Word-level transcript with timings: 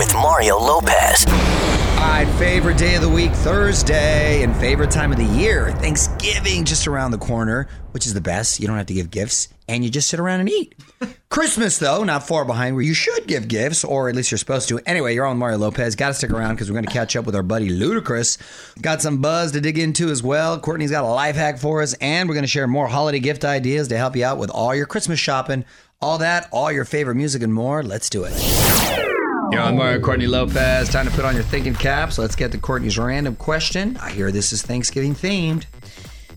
with 0.00 0.14
Mario 0.14 0.56
Lopez. 0.56 1.26
All 1.26 2.06
right, 2.06 2.26
favorite 2.38 2.78
day 2.78 2.94
of 2.94 3.02
the 3.02 3.08
week, 3.08 3.32
Thursday, 3.32 4.42
and 4.42 4.56
favorite 4.56 4.90
time 4.90 5.12
of 5.12 5.18
the 5.18 5.26
year, 5.26 5.72
Thanksgiving, 5.72 6.64
just 6.64 6.88
around 6.88 7.10
the 7.10 7.18
corner, 7.18 7.68
which 7.90 8.06
is 8.06 8.14
the 8.14 8.20
best. 8.22 8.60
You 8.60 8.66
don't 8.66 8.78
have 8.78 8.86
to 8.86 8.94
give 8.94 9.10
gifts, 9.10 9.48
and 9.68 9.84
you 9.84 9.90
just 9.90 10.08
sit 10.08 10.18
around 10.18 10.40
and 10.40 10.48
eat. 10.48 10.74
Christmas, 11.28 11.78
though, 11.78 12.02
not 12.02 12.26
far 12.26 12.46
behind, 12.46 12.76
where 12.76 12.82
you 12.82 12.94
should 12.94 13.26
give 13.26 13.46
gifts, 13.46 13.84
or 13.84 14.08
at 14.08 14.16
least 14.16 14.30
you're 14.30 14.38
supposed 14.38 14.70
to. 14.70 14.80
Anyway, 14.86 15.14
you're 15.14 15.26
on 15.26 15.36
Mario 15.36 15.58
Lopez. 15.58 15.96
Got 15.96 16.08
to 16.08 16.14
stick 16.14 16.30
around 16.30 16.54
because 16.54 16.70
we're 16.70 16.76
going 16.76 16.86
to 16.86 16.92
catch 16.92 17.14
up 17.14 17.26
with 17.26 17.36
our 17.36 17.42
buddy 17.42 17.68
Ludacris. 17.68 18.80
Got 18.80 19.02
some 19.02 19.20
buzz 19.20 19.52
to 19.52 19.60
dig 19.60 19.78
into 19.78 20.08
as 20.08 20.22
well. 20.22 20.58
Courtney's 20.58 20.92
got 20.92 21.04
a 21.04 21.08
life 21.08 21.36
hack 21.36 21.58
for 21.58 21.82
us, 21.82 21.92
and 22.00 22.26
we're 22.26 22.36
going 22.36 22.44
to 22.44 22.48
share 22.48 22.66
more 22.66 22.88
holiday 22.88 23.20
gift 23.20 23.44
ideas 23.44 23.88
to 23.88 23.98
help 23.98 24.16
you 24.16 24.24
out 24.24 24.38
with 24.38 24.48
all 24.48 24.74
your 24.74 24.86
Christmas 24.86 25.20
shopping. 25.20 25.66
All 26.00 26.16
that, 26.16 26.48
all 26.52 26.72
your 26.72 26.86
favorite 26.86 27.16
music, 27.16 27.42
and 27.42 27.52
more. 27.52 27.82
Let's 27.82 28.08
do 28.08 28.24
it. 28.24 29.09
You're 29.50 29.62
on 29.62 29.76
Mario 29.76 29.98
Courtney 29.98 30.28
Lopez. 30.28 30.88
Time 30.88 31.06
to 31.06 31.12
put 31.12 31.24
on 31.24 31.34
your 31.34 31.42
thinking 31.42 31.74
caps. 31.74 32.18
Let's 32.18 32.36
get 32.36 32.52
to 32.52 32.58
Courtney's 32.58 32.96
random 32.96 33.34
question. 33.34 33.96
I 33.96 34.10
hear 34.10 34.30
this 34.30 34.52
is 34.52 34.62
Thanksgiving 34.62 35.12
themed. 35.12 35.64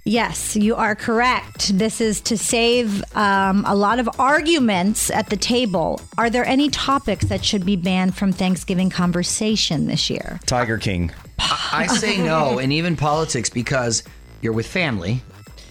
Yes, 0.03 0.55
you 0.55 0.75
are 0.75 0.95
correct. 0.95 1.77
This 1.77 2.02
is 2.02 2.19
to 2.21 2.38
save 2.38 3.03
um, 3.15 3.63
a 3.67 3.75
lot 3.75 3.99
of 3.99 4.09
arguments 4.19 5.11
at 5.11 5.29
the 5.29 5.38
table. 5.38 6.02
Are 6.17 6.31
there 6.31 6.43
any 6.45 6.69
topics 6.69 7.25
that 7.25 7.45
should 7.45 7.65
be 7.65 7.75
banned 7.75 8.15
from 8.15 8.31
Thanksgiving 8.31 8.89
conversation 8.89 9.85
this 9.85 10.09
year? 10.09 10.39
Tiger 10.47 10.80
King. 10.80 11.11
I 11.39 11.85
say 11.88 12.17
no, 12.17 12.57
and 12.57 12.73
even 12.73 12.95
politics 12.95 13.49
because 13.49 14.03
you're 14.41 14.53
with 14.53 14.67
family 14.67 15.21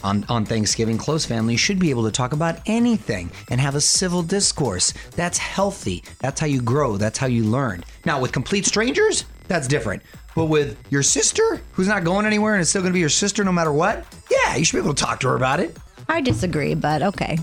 on, 0.02 0.24
on 0.28 0.44
Thanksgiving, 0.44 0.98
close 0.98 1.24
family, 1.24 1.56
should 1.56 1.78
be 1.78 1.90
able 1.90 2.04
to 2.04 2.10
talk 2.10 2.32
about 2.32 2.58
anything 2.66 3.30
and 3.50 3.60
have 3.60 3.74
a 3.74 3.80
civil 3.80 4.22
discourse. 4.22 4.92
That's 5.16 5.38
healthy. 5.38 6.04
That's 6.20 6.40
how 6.40 6.46
you 6.46 6.60
grow. 6.60 6.96
That's 6.96 7.18
how 7.18 7.26
you 7.26 7.44
learn. 7.44 7.84
Now, 8.04 8.20
with 8.20 8.32
complete 8.32 8.66
strangers, 8.66 9.24
that's 9.48 9.68
different. 9.68 10.02
But 10.34 10.46
with 10.46 10.78
your 10.90 11.02
sister, 11.02 11.60
who's 11.72 11.88
not 11.88 12.04
going 12.04 12.26
anywhere 12.26 12.54
and 12.54 12.62
is 12.62 12.68
still 12.68 12.82
going 12.82 12.92
to 12.92 12.96
be 12.96 13.00
your 13.00 13.08
sister 13.08 13.44
no 13.44 13.52
matter 13.52 13.72
what, 13.72 14.04
yeah, 14.30 14.56
you 14.56 14.64
should 14.64 14.76
be 14.76 14.82
able 14.82 14.94
to 14.94 15.04
talk 15.04 15.20
to 15.20 15.28
her 15.28 15.36
about 15.36 15.60
it. 15.60 15.76
I 16.08 16.20
disagree, 16.20 16.74
but 16.74 17.02
okay. 17.02 17.38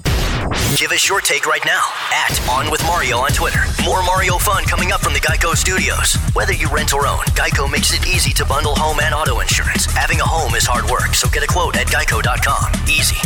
Give 0.77 0.91
us 0.91 1.07
your 1.07 1.21
take 1.21 1.45
right 1.45 1.61
now 1.65 1.83
at 2.11 2.39
On 2.49 2.71
With 2.71 2.81
Mario 2.83 3.17
on 3.17 3.29
Twitter. 3.31 3.59
More 3.83 4.01
Mario 4.01 4.37
fun 4.37 4.63
coming 4.63 4.91
up 4.91 5.01
from 5.01 5.13
the 5.13 5.19
Geico 5.19 5.55
Studios. 5.55 6.15
Whether 6.33 6.53
you 6.53 6.67
rent 6.69 6.93
or 6.93 7.05
own, 7.05 7.19
Geico 7.35 7.69
makes 7.71 7.93
it 7.93 8.07
easy 8.07 8.31
to 8.33 8.45
bundle 8.45 8.73
home 8.75 8.99
and 8.99 9.13
auto 9.13 9.41
insurance. 9.41 9.85
Having 9.85 10.21
a 10.21 10.25
home 10.25 10.55
is 10.55 10.65
hard 10.65 10.89
work, 10.89 11.13
so 11.13 11.29
get 11.29 11.43
a 11.43 11.47
quote 11.47 11.75
at 11.75 11.87
geico.com. 11.87 12.87
Easy. 12.87 13.17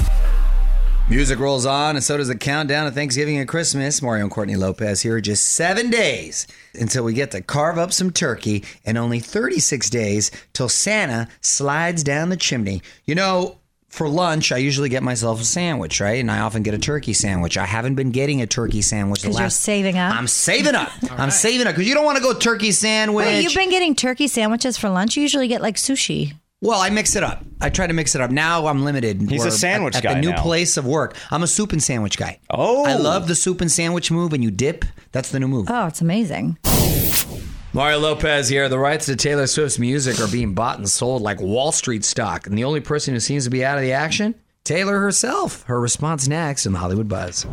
Music 1.09 1.37
rolls 1.39 1.65
on, 1.65 1.95
and 1.95 2.03
so 2.03 2.17
does 2.17 2.27
the 2.27 2.35
countdown 2.35 2.85
to 2.85 2.91
Thanksgiving 2.91 3.37
and 3.37 3.47
Christmas. 3.47 4.01
Mario 4.01 4.23
and 4.23 4.31
Courtney 4.31 4.55
Lopez 4.55 5.01
here. 5.01 5.21
Just 5.21 5.47
seven 5.49 5.89
days 5.89 6.47
until 6.75 7.03
we 7.03 7.13
get 7.13 7.31
to 7.31 7.41
carve 7.41 7.77
up 7.77 7.93
some 7.93 8.11
turkey, 8.11 8.63
and 8.85 8.97
only 8.97 9.19
36 9.19 9.89
days 9.89 10.31
till 10.53 10.69
Santa 10.69 11.27
slides 11.39 12.03
down 12.03 12.29
the 12.29 12.37
chimney. 12.37 12.81
You 13.05 13.15
know, 13.15 13.59
for 13.93 14.09
lunch, 14.09 14.51
I 14.51 14.57
usually 14.57 14.89
get 14.89 15.03
myself 15.03 15.39
a 15.39 15.43
sandwich, 15.43 16.01
right? 16.01 16.19
And 16.19 16.31
I 16.31 16.39
often 16.39 16.63
get 16.63 16.73
a 16.73 16.79
turkey 16.79 17.13
sandwich. 17.13 17.57
I 17.59 17.65
haven't 17.67 17.93
been 17.93 18.09
getting 18.09 18.41
a 18.41 18.47
turkey 18.47 18.81
sandwich 18.81 19.21
the 19.21 19.27
'Cause 19.27 19.35
you're 19.37 19.43
last. 19.45 19.61
saving 19.61 19.99
up? 19.99 20.15
I'm 20.15 20.27
saving 20.27 20.73
up. 20.73 20.91
I'm 21.11 21.29
saving 21.29 21.67
up 21.67 21.75
because 21.75 21.87
you 21.87 21.93
don't 21.93 22.03
want 22.03 22.17
to 22.17 22.23
go 22.23 22.33
turkey 22.33 22.71
sandwich. 22.71 23.25
Wait, 23.27 23.43
you've 23.43 23.53
been 23.53 23.69
getting 23.69 23.93
turkey 23.95 24.27
sandwiches 24.27 24.77
for 24.77 24.89
lunch? 24.89 25.15
You 25.15 25.21
usually 25.21 25.47
get 25.47 25.61
like 25.61 25.75
sushi. 25.75 26.33
Well, 26.61 26.79
I 26.81 26.89
mix 26.89 27.15
it 27.15 27.23
up. 27.23 27.43
I 27.61 27.69
try 27.69 27.85
to 27.85 27.93
mix 27.93 28.15
it 28.15 28.21
up. 28.21 28.31
Now 28.31 28.65
I'm 28.67 28.83
limited. 28.83 29.21
He's 29.29 29.43
a 29.43 29.47
We're 29.47 29.51
sandwich 29.51 29.95
at, 29.95 30.03
at 30.05 30.07
guy 30.07 30.13
the 30.15 30.21
new 30.21 30.31
now. 30.31 30.41
place 30.41 30.75
of 30.77 30.85
work. 30.87 31.15
I'm 31.29 31.43
a 31.43 31.47
soup 31.47 31.71
and 31.73 31.83
sandwich 31.83 32.17
guy. 32.17 32.39
Oh. 32.49 32.85
I 32.85 32.95
love 32.95 33.27
the 33.27 33.35
soup 33.35 33.61
and 33.61 33.71
sandwich 33.71 34.09
move, 34.11 34.33
and 34.33 34.41
you 34.43 34.49
dip. 34.49 34.85
That's 35.11 35.29
the 35.29 35.39
new 35.39 35.47
move. 35.49 35.67
Oh, 35.69 35.85
it's 35.87 36.01
amazing. 36.01 36.57
Mario 37.75 37.97
Lopez 37.97 38.49
here. 38.49 38.69
The 38.69 38.77
rights 38.77 39.07
to 39.07 39.15
Taylor 39.15 39.47
Swift's 39.47 39.79
music 39.79 40.19
are 40.19 40.31
being 40.31 40.53
bought 40.53 40.77
and 40.77 40.87
sold 40.87 41.23
like 41.23 41.41
Wall 41.41 41.71
Street 41.71 42.05
stock, 42.05 42.45
and 42.45 42.55
the 42.55 42.65
only 42.65 42.81
person 42.81 43.15
who 43.15 43.19
seems 43.19 43.45
to 43.45 43.49
be 43.49 43.65
out 43.65 43.77
of 43.77 43.83
the 43.83 43.93
action, 43.93 44.35
Taylor 44.63 44.99
herself. 44.99 45.63
Her 45.63 45.81
response 45.81 46.27
next 46.27 46.67
in 46.67 46.73
the 46.73 46.77
Hollywood 46.77 47.07
Buzz. 47.07 47.47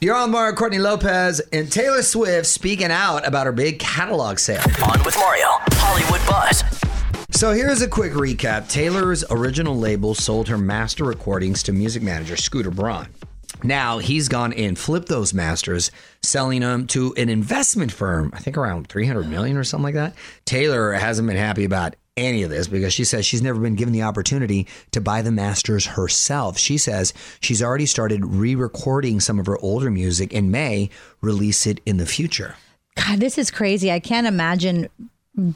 You're 0.00 0.14
on 0.14 0.30
Mario 0.30 0.54
Courtney 0.54 0.78
Lopez 0.78 1.40
and 1.52 1.72
Taylor 1.72 2.02
Swift 2.02 2.46
speaking 2.46 2.92
out 2.92 3.26
about 3.26 3.46
her 3.46 3.52
big 3.52 3.80
catalog 3.80 4.38
sale. 4.38 4.62
On 4.84 5.02
with 5.02 5.16
Mario, 5.16 5.48
Hollywood 5.72 6.24
Buzz. 6.28 6.62
So 7.30 7.50
here's 7.50 7.82
a 7.82 7.88
quick 7.88 8.12
recap. 8.12 8.68
Taylor's 8.68 9.24
original 9.30 9.76
label 9.76 10.14
sold 10.14 10.46
her 10.46 10.58
master 10.58 11.02
recordings 11.02 11.64
to 11.64 11.72
music 11.72 12.04
manager 12.04 12.36
Scooter 12.36 12.70
Braun. 12.70 13.08
Now 13.64 13.98
he's 13.98 14.28
gone 14.28 14.52
and 14.52 14.78
flipped 14.78 15.08
those 15.08 15.32
masters, 15.32 15.90
selling 16.22 16.60
them 16.60 16.86
to 16.88 17.14
an 17.16 17.30
investment 17.30 17.90
firm, 17.90 18.30
I 18.34 18.38
think 18.38 18.58
around 18.58 18.88
300 18.88 19.26
million 19.26 19.56
or 19.56 19.64
something 19.64 19.84
like 19.84 19.94
that. 19.94 20.14
Taylor 20.44 20.92
hasn't 20.92 21.26
been 21.26 21.38
happy 21.38 21.64
about 21.64 21.96
any 22.16 22.42
of 22.42 22.50
this 22.50 22.68
because 22.68 22.92
she 22.92 23.04
says 23.04 23.26
she's 23.26 23.42
never 23.42 23.58
been 23.58 23.74
given 23.74 23.92
the 23.92 24.02
opportunity 24.02 24.66
to 24.92 25.00
buy 25.00 25.22
the 25.22 25.32
masters 25.32 25.86
herself. 25.86 26.58
She 26.58 26.78
says 26.78 27.12
she's 27.40 27.62
already 27.62 27.86
started 27.86 28.24
re-recording 28.24 29.18
some 29.18 29.38
of 29.38 29.46
her 29.46 29.58
older 29.58 29.90
music 29.90 30.32
and 30.34 30.52
may 30.52 30.90
release 31.20 31.66
it 31.66 31.80
in 31.86 31.96
the 31.96 32.06
future. 32.06 32.56
God, 32.96 33.18
this 33.18 33.38
is 33.38 33.50
crazy. 33.50 33.90
I 33.90 33.98
can't 33.98 34.26
imagine 34.26 34.88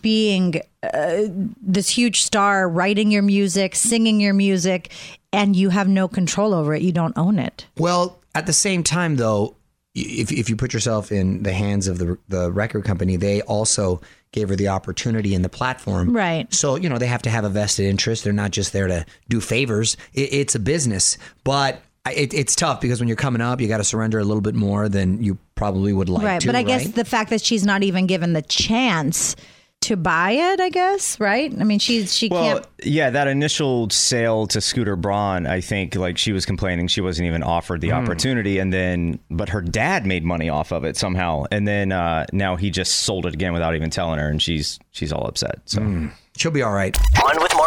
being 0.02 0.60
uh, 0.82 1.22
this 1.62 1.88
huge 1.90 2.22
star, 2.22 2.68
writing 2.68 3.12
your 3.12 3.22
music, 3.22 3.76
singing 3.76 4.20
your 4.20 4.34
music, 4.34 4.90
and 5.32 5.54
you 5.54 5.70
have 5.70 5.88
no 5.88 6.08
control 6.08 6.54
over 6.54 6.74
it. 6.74 6.82
You 6.82 6.92
don't 6.92 7.16
own 7.16 7.38
it. 7.38 7.66
Well, 7.76 8.18
at 8.34 8.46
the 8.46 8.52
same 8.52 8.82
time, 8.82 9.16
though, 9.16 9.56
if, 9.94 10.30
if 10.30 10.48
you 10.48 10.56
put 10.56 10.72
yourself 10.72 11.10
in 11.10 11.42
the 11.42 11.52
hands 11.52 11.88
of 11.88 11.98
the 11.98 12.18
the 12.28 12.52
record 12.52 12.84
company, 12.84 13.16
they 13.16 13.42
also 13.42 14.00
gave 14.32 14.48
her 14.48 14.56
the 14.56 14.68
opportunity 14.68 15.34
and 15.34 15.44
the 15.44 15.48
platform. 15.48 16.14
Right. 16.14 16.52
So 16.52 16.76
you 16.76 16.88
know 16.88 16.98
they 16.98 17.06
have 17.06 17.22
to 17.22 17.30
have 17.30 17.44
a 17.44 17.48
vested 17.48 17.86
interest. 17.86 18.24
They're 18.24 18.32
not 18.32 18.50
just 18.50 18.72
there 18.72 18.86
to 18.86 19.04
do 19.28 19.40
favors. 19.40 19.96
It, 20.14 20.32
it's 20.32 20.54
a 20.54 20.60
business, 20.60 21.18
but. 21.44 21.82
It, 22.06 22.32
it's 22.32 22.56
tough 22.56 22.80
because 22.80 23.00
when 23.00 23.08
you're 23.08 23.18
coming 23.18 23.42
up, 23.42 23.60
you 23.60 23.68
got 23.68 23.78
to 23.78 23.84
surrender 23.84 24.18
a 24.18 24.24
little 24.24 24.40
bit 24.40 24.54
more 24.54 24.88
than 24.88 25.22
you 25.22 25.36
probably 25.56 25.92
would 25.92 26.08
like 26.08 26.24
right. 26.24 26.40
to. 26.40 26.46
But 26.46 26.56
I 26.56 26.62
guess 26.62 26.88
the 26.92 27.04
fact 27.04 27.28
that 27.28 27.42
she's 27.42 27.66
not 27.66 27.82
even 27.82 28.06
given 28.06 28.32
the 28.32 28.40
chance 28.40 29.36
to 29.82 29.96
buy 29.96 30.32
it, 30.32 30.60
I 30.60 30.70
guess, 30.70 31.18
right? 31.20 31.52
I 31.58 31.64
mean, 31.64 31.78
she's 31.78 32.14
she 32.14 32.28
Well, 32.28 32.42
can't. 32.60 32.66
yeah, 32.82 33.10
that 33.10 33.28
initial 33.28 33.88
sale 33.90 34.46
to 34.48 34.60
Scooter 34.60 34.96
Braun, 34.96 35.46
I 35.46 35.60
think 35.60 35.94
like 35.94 36.18
she 36.18 36.32
was 36.32 36.44
complaining 36.44 36.88
she 36.88 37.00
wasn't 37.00 37.26
even 37.26 37.42
offered 37.42 37.80
the 37.80 37.92
opportunity, 37.92 38.58
and 38.58 38.72
then 38.72 39.18
but 39.30 39.48
her 39.50 39.62
dad 39.62 40.04
made 40.04 40.24
money 40.24 40.48
off 40.48 40.72
of 40.72 40.84
it 40.84 40.96
somehow, 40.96 41.44
and 41.52 41.66
then 41.66 41.92
uh, 41.92 42.26
now 42.32 42.56
he 42.56 42.70
just 42.70 42.98
sold 42.98 43.24
it 43.24 43.34
again 43.34 43.52
without 43.52 43.74
even 43.76 43.88
telling 43.88 44.18
her, 44.18 44.28
and 44.28 44.42
she's 44.42 44.78
she's 44.90 45.12
all 45.12 45.26
upset. 45.26 45.60
So 45.66 46.08
she'll 46.36 46.50
be 46.50 46.62
all 46.62 46.72
right. 46.72 46.96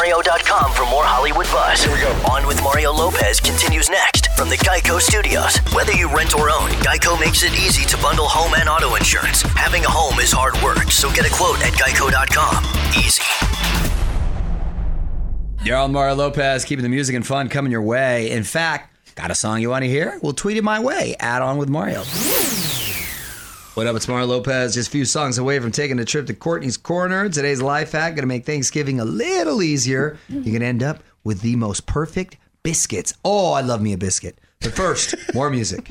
OnWithMario.com 0.01 0.73
for 0.73 0.83
more 0.89 1.03
Hollywood 1.05 1.45
buzz. 1.47 1.83
Here 1.83 1.93
we 1.93 2.01
go. 2.01 2.09
On 2.31 2.47
with 2.47 2.61
Mario 2.63 2.91
Lopez 2.91 3.39
continues 3.39 3.87
next 3.89 4.33
from 4.35 4.49
the 4.49 4.57
Geico 4.57 4.99
Studios. 4.99 5.57
Whether 5.75 5.93
you 5.93 6.13
rent 6.13 6.33
or 6.33 6.49
own, 6.49 6.69
Geico 6.81 7.19
makes 7.19 7.43
it 7.43 7.53
easy 7.53 7.85
to 7.85 7.97
bundle 7.97 8.25
home 8.25 8.53
and 8.55 8.67
auto 8.67 8.95
insurance. 8.95 9.43
Having 9.43 9.85
a 9.85 9.89
home 9.89 10.19
is 10.19 10.31
hard 10.31 10.59
work, 10.63 10.91
so 10.91 11.11
get 11.11 11.29
a 11.29 11.33
quote 11.33 11.61
at 11.61 11.73
geico.com. 11.73 12.63
Easy. 12.97 13.21
You're 15.63 15.77
on 15.77 15.91
Mario 15.91 16.15
Lopez, 16.15 16.65
keeping 16.65 16.83
the 16.83 16.89
music 16.89 17.15
and 17.15 17.25
fun 17.25 17.47
coming 17.47 17.71
your 17.71 17.83
way. 17.83 18.31
In 18.31 18.43
fact, 18.43 19.15
got 19.15 19.29
a 19.29 19.35
song 19.35 19.61
you 19.61 19.69
want 19.69 19.83
to 19.83 19.89
hear? 19.89 20.17
Well, 20.23 20.33
tweet 20.33 20.57
it 20.57 20.63
my 20.63 20.79
way. 20.79 21.15
Add 21.19 21.43
on 21.43 21.57
with 21.57 21.69
Mario. 21.69 22.01
What 23.73 23.87
up? 23.87 23.95
It's 23.95 24.05
Mario 24.05 24.27
Lopez. 24.27 24.73
Just 24.73 24.89
a 24.89 24.91
few 24.91 25.05
songs 25.05 25.37
away 25.37 25.57
from 25.59 25.71
taking 25.71 25.97
a 25.97 26.03
trip 26.03 26.27
to 26.27 26.33
Courtney's 26.33 26.75
Corner. 26.75 27.29
Today's 27.29 27.61
life 27.61 27.93
hack 27.93 28.15
going 28.15 28.23
to 28.23 28.27
make 28.27 28.45
Thanksgiving 28.45 28.99
a 28.99 29.05
little 29.05 29.63
easier. 29.63 30.17
You're 30.27 30.43
going 30.43 30.59
to 30.59 30.65
end 30.65 30.83
up 30.83 31.01
with 31.23 31.39
the 31.39 31.55
most 31.55 31.85
perfect 31.85 32.35
biscuits. 32.63 33.13
Oh, 33.23 33.53
I 33.53 33.61
love 33.61 33.81
me 33.81 33.93
a 33.93 33.97
biscuit. 33.97 34.37
But 34.59 34.73
first, 34.73 35.15
more 35.33 35.49
music. 35.49 35.87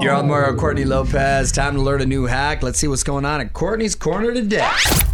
You're 0.00 0.12
on 0.12 0.26
Mario 0.26 0.56
Courtney 0.56 0.84
Lopez. 0.84 1.52
Time 1.52 1.76
to 1.76 1.80
learn 1.80 2.00
a 2.00 2.06
new 2.06 2.24
hack. 2.24 2.64
Let's 2.64 2.80
see 2.80 2.88
what's 2.88 3.04
going 3.04 3.24
on 3.24 3.40
at 3.40 3.52
Courtney's 3.52 3.94
Corner 3.94 4.34
today. 4.34 4.68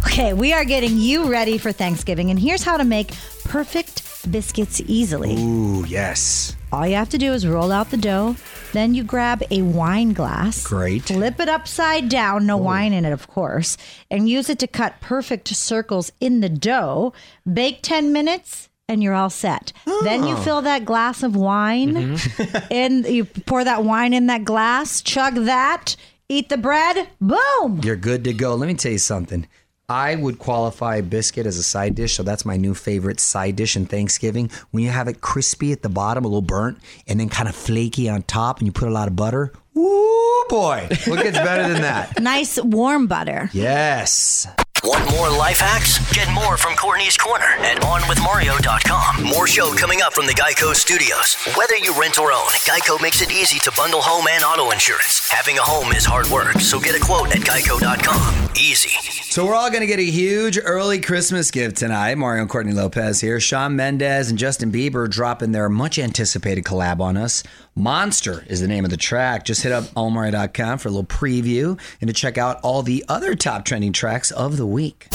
Okay, 0.07 0.33
we 0.33 0.53
are 0.53 0.65
getting 0.65 0.97
you 0.97 1.29
ready 1.29 1.59
for 1.59 1.71
Thanksgiving, 1.71 2.31
and 2.31 2.39
here's 2.39 2.63
how 2.63 2.77
to 2.77 2.83
make 2.83 3.11
perfect 3.43 4.01
biscuits 4.27 4.81
easily. 4.85 5.35
Ooh, 5.37 5.85
yes. 5.85 6.55
All 6.71 6.85
you 6.85 6.95
have 6.95 7.09
to 7.09 7.17
do 7.17 7.33
is 7.33 7.47
roll 7.47 7.71
out 7.71 7.91
the 7.91 7.97
dough. 7.97 8.35
Then 8.73 8.93
you 8.93 9.03
grab 9.03 9.41
a 9.49 9.61
wine 9.61 10.13
glass. 10.13 10.65
Great. 10.65 11.03
Flip 11.03 11.39
it 11.39 11.49
upside 11.49 12.09
down, 12.09 12.45
no 12.45 12.55
oh. 12.55 12.63
wine 12.63 12.93
in 12.93 13.05
it, 13.05 13.13
of 13.13 13.27
course, 13.27 13.77
and 14.11 14.29
use 14.29 14.49
it 14.49 14.59
to 14.59 14.67
cut 14.67 14.99
perfect 14.99 15.47
circles 15.47 16.11
in 16.19 16.41
the 16.41 16.49
dough. 16.49 17.13
Bake 17.51 17.79
10 17.81 18.11
minutes. 18.11 18.69
And 18.89 19.03
you're 19.03 19.13
all 19.13 19.29
set. 19.29 19.73
Then 20.03 20.23
you 20.23 20.35
oh. 20.35 20.41
fill 20.43 20.61
that 20.61 20.85
glass 20.85 21.21
of 21.21 21.35
wine, 21.35 22.15
mm-hmm. 22.15 22.67
and 22.71 23.05
you 23.05 23.25
pour 23.25 23.65
that 23.65 23.83
wine 23.83 24.13
in 24.13 24.27
that 24.27 24.45
glass, 24.45 25.01
chug 25.01 25.35
that, 25.43 25.97
eat 26.29 26.47
the 26.47 26.57
bread, 26.57 27.09
boom. 27.19 27.81
You're 27.83 27.97
good 27.97 28.23
to 28.23 28.31
go. 28.31 28.55
Let 28.55 28.67
me 28.67 28.75
tell 28.75 28.93
you 28.93 28.97
something. 28.97 29.45
I 29.89 30.15
would 30.15 30.37
qualify 30.37 30.99
biscuit 30.99 31.45
as 31.45 31.57
a 31.57 31.63
side 31.63 31.95
dish, 31.95 32.15
so 32.15 32.21
that's 32.23 32.43
my 32.43 32.57
new 32.57 32.73
favorite 32.73 33.21
side 33.21 33.55
dish 33.55 33.77
in 33.77 33.85
Thanksgiving. 33.85 34.51
When 34.71 34.83
you 34.83 34.89
have 34.89 35.07
it 35.07 35.21
crispy 35.21 35.71
at 35.71 35.81
the 35.81 35.87
bottom, 35.87 36.25
a 36.25 36.27
little 36.27 36.41
burnt, 36.41 36.79
and 37.07 37.17
then 37.17 37.29
kind 37.29 37.47
of 37.47 37.55
flaky 37.55 38.09
on 38.09 38.23
top, 38.23 38.57
and 38.57 38.67
you 38.67 38.73
put 38.73 38.89
a 38.89 38.91
lot 38.91 39.07
of 39.07 39.15
butter. 39.15 39.53
Ooh, 39.77 40.45
boy. 40.49 40.89
What 41.05 41.23
gets 41.23 41.37
better 41.37 41.71
than 41.71 41.83
that? 41.83 42.19
Nice 42.27 42.61
warm 42.61 43.07
butter. 43.07 43.49
Yes. 43.53 44.45
Want 44.87 45.11
more 45.11 45.29
life 45.29 45.59
hacks? 45.59 45.99
Get 46.13 46.31
more 46.31 46.55
from 46.55 46.73
Courtney's 46.77 47.17
Corner 47.17 47.43
at 47.59 47.81
OnWithMario.com. 47.81 49.21
More 49.21 49.45
show 49.45 49.73
coming 49.73 50.01
up 50.01 50.13
from 50.13 50.27
the 50.27 50.31
Geico 50.31 50.73
Studios. 50.73 51.35
Whether 51.57 51.75
you 51.75 51.93
rent 51.99 52.17
or 52.17 52.31
own, 52.31 52.47
Geico 52.63 53.01
makes 53.01 53.21
it 53.21 53.29
easy 53.29 53.59
to 53.59 53.71
bundle 53.75 53.99
home 54.01 54.27
and 54.31 54.45
auto 54.45 54.71
insurance. 54.71 55.27
Having 55.29 55.57
a 55.57 55.61
home 55.61 55.91
is 55.91 56.05
hard 56.05 56.27
work, 56.27 56.61
so 56.61 56.79
get 56.79 56.95
a 56.95 57.03
quote 57.03 57.35
at 57.35 57.41
Geico.com. 57.41 58.47
Easy. 58.55 58.91
So 59.29 59.45
we're 59.45 59.55
all 59.55 59.69
going 59.69 59.81
to 59.81 59.87
get 59.87 59.99
a 59.99 60.03
huge 60.03 60.57
early 60.63 61.01
Christmas 61.01 61.51
gift 61.51 61.75
tonight. 61.75 62.17
Mario 62.17 62.43
and 62.43 62.49
Courtney 62.49 62.71
Lopez 62.71 63.19
here. 63.19 63.41
Shawn 63.41 63.75
Mendes 63.75 64.29
and 64.29 64.39
Justin 64.39 64.71
Bieber 64.71 65.09
dropping 65.09 65.51
their 65.51 65.67
much 65.67 65.99
anticipated 65.99 66.63
collab 66.63 67.01
on 67.01 67.17
us. 67.17 67.43
Monster 67.77 68.43
is 68.47 68.59
the 68.59 68.67
name 68.67 68.85
of 68.85 68.89
the 68.89 68.97
track. 68.97 69.45
Just 69.45 69.61
hit 69.61 69.71
up 69.71 69.83
allmario.com 69.95 70.79
for 70.79 70.87
a 70.87 70.91
little 70.91 71.05
preview 71.05 71.79
and 72.01 72.07
to 72.07 72.13
check 72.13 72.35
out 72.35 72.59
all 72.63 72.81
the 72.81 73.05
other 73.07 73.35
top 73.35 73.65
trending 73.65 73.93
tracks 73.93 74.31
of 74.31 74.57
the 74.57 74.65
week. 74.65 75.07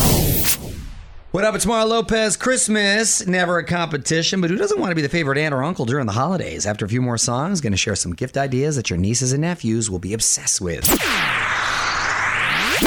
What 1.32 1.43
up? 1.43 1.56
It's 1.56 1.67
Mario 1.67 1.87
Lopez. 1.87 2.37
Christmas, 2.37 3.26
never 3.26 3.59
a 3.59 3.64
competition, 3.64 4.41
but 4.41 4.49
who 4.49 4.56
doesn't 4.56 4.79
want 4.79 4.93
to 4.93 4.94
be 4.94 5.03
the 5.03 5.09
favorite 5.09 5.38
aunt 5.38 5.53
or 5.53 5.64
uncle 5.64 5.87
during 5.87 6.06
the 6.06 6.12
holidays? 6.12 6.64
After 6.64 6.85
a 6.85 6.88
few 6.88 7.03
more 7.03 7.19
songs, 7.19 7.61
going 7.61 7.73
to 7.73 7.76
share 7.76 7.97
some 7.97 8.12
gift 8.12 8.37
ideas 8.37 8.76
that 8.76 8.91
your 8.91 8.99
nieces 8.99 9.32
and 9.32 9.41
nephews 9.41 9.91
will 9.91 9.99
be 9.99 10.12
obsessed 10.12 10.61
with. 10.61 10.88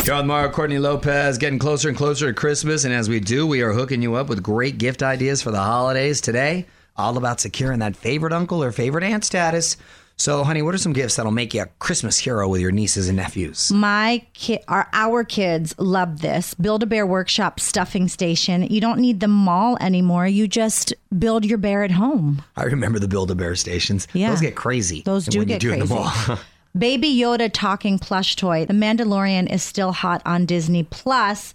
You're 0.05 0.15
on 0.15 0.27
Mario 0.27 0.51
Courtney 0.51 0.79
Lopez, 0.79 1.37
getting 1.37 1.59
closer 1.59 1.89
and 1.89 1.97
closer 1.97 2.27
to 2.27 2.33
Christmas. 2.33 2.85
And 2.85 2.93
as 2.93 3.09
we 3.09 3.19
do, 3.19 3.45
we 3.45 3.61
are 3.61 3.73
hooking 3.73 4.01
you 4.01 4.15
up 4.15 4.29
with 4.29 4.41
great 4.41 4.77
gift 4.77 5.03
ideas 5.03 5.41
for 5.41 5.51
the 5.51 5.61
holidays 5.61 6.21
today. 6.21 6.65
All 6.97 7.17
about 7.17 7.39
securing 7.39 7.79
that 7.79 7.95
favorite 7.95 8.33
uncle 8.33 8.63
or 8.63 8.71
favorite 8.71 9.03
aunt 9.03 9.25
status. 9.25 9.77
So, 10.17 10.45
honey, 10.45 10.61
what 10.61 10.73
are 10.73 10.77
some 10.77 10.93
gifts 10.93 11.17
that'll 11.17 11.31
make 11.33 11.53
you 11.53 11.63
a 11.63 11.65
Christmas 11.79 12.17
hero 12.17 12.47
with 12.47 12.61
your 12.61 12.71
nieces 12.71 13.09
and 13.09 13.17
nephews? 13.17 13.69
My 13.73 14.25
kid, 14.33 14.61
our 14.69 14.87
our 14.93 15.25
kids 15.25 15.75
love 15.77 16.21
this. 16.21 16.53
Build 16.53 16.83
a 16.83 16.85
Bear 16.85 17.05
Workshop 17.05 17.59
stuffing 17.59 18.07
station. 18.07 18.63
You 18.63 18.79
don't 18.79 18.99
need 18.99 19.19
the 19.19 19.27
mall 19.27 19.77
anymore. 19.81 20.25
You 20.25 20.47
just 20.47 20.93
build 21.19 21.43
your 21.43 21.57
bear 21.57 21.83
at 21.83 21.91
home. 21.91 22.41
I 22.55 22.63
remember 22.63 22.97
the 22.97 23.09
Build 23.09 23.29
a 23.29 23.35
Bear 23.35 23.55
stations. 23.55 24.07
Yeah. 24.13 24.29
Those 24.29 24.39
get 24.39 24.55
crazy. 24.55 25.01
Those 25.01 25.25
do 25.25 25.43
get 25.43 25.61
you 25.61 25.71
do 25.75 25.85
crazy. 25.85 26.41
Baby 26.77 27.13
Yoda 27.13 27.49
talking 27.51 27.99
plush 27.99 28.35
toy. 28.37 28.65
The 28.65 28.73
Mandalorian 28.73 29.51
is 29.51 29.63
still 29.63 29.91
hot 29.91 30.21
on 30.25 30.45
Disney 30.45 30.83
Plus. 30.83 31.53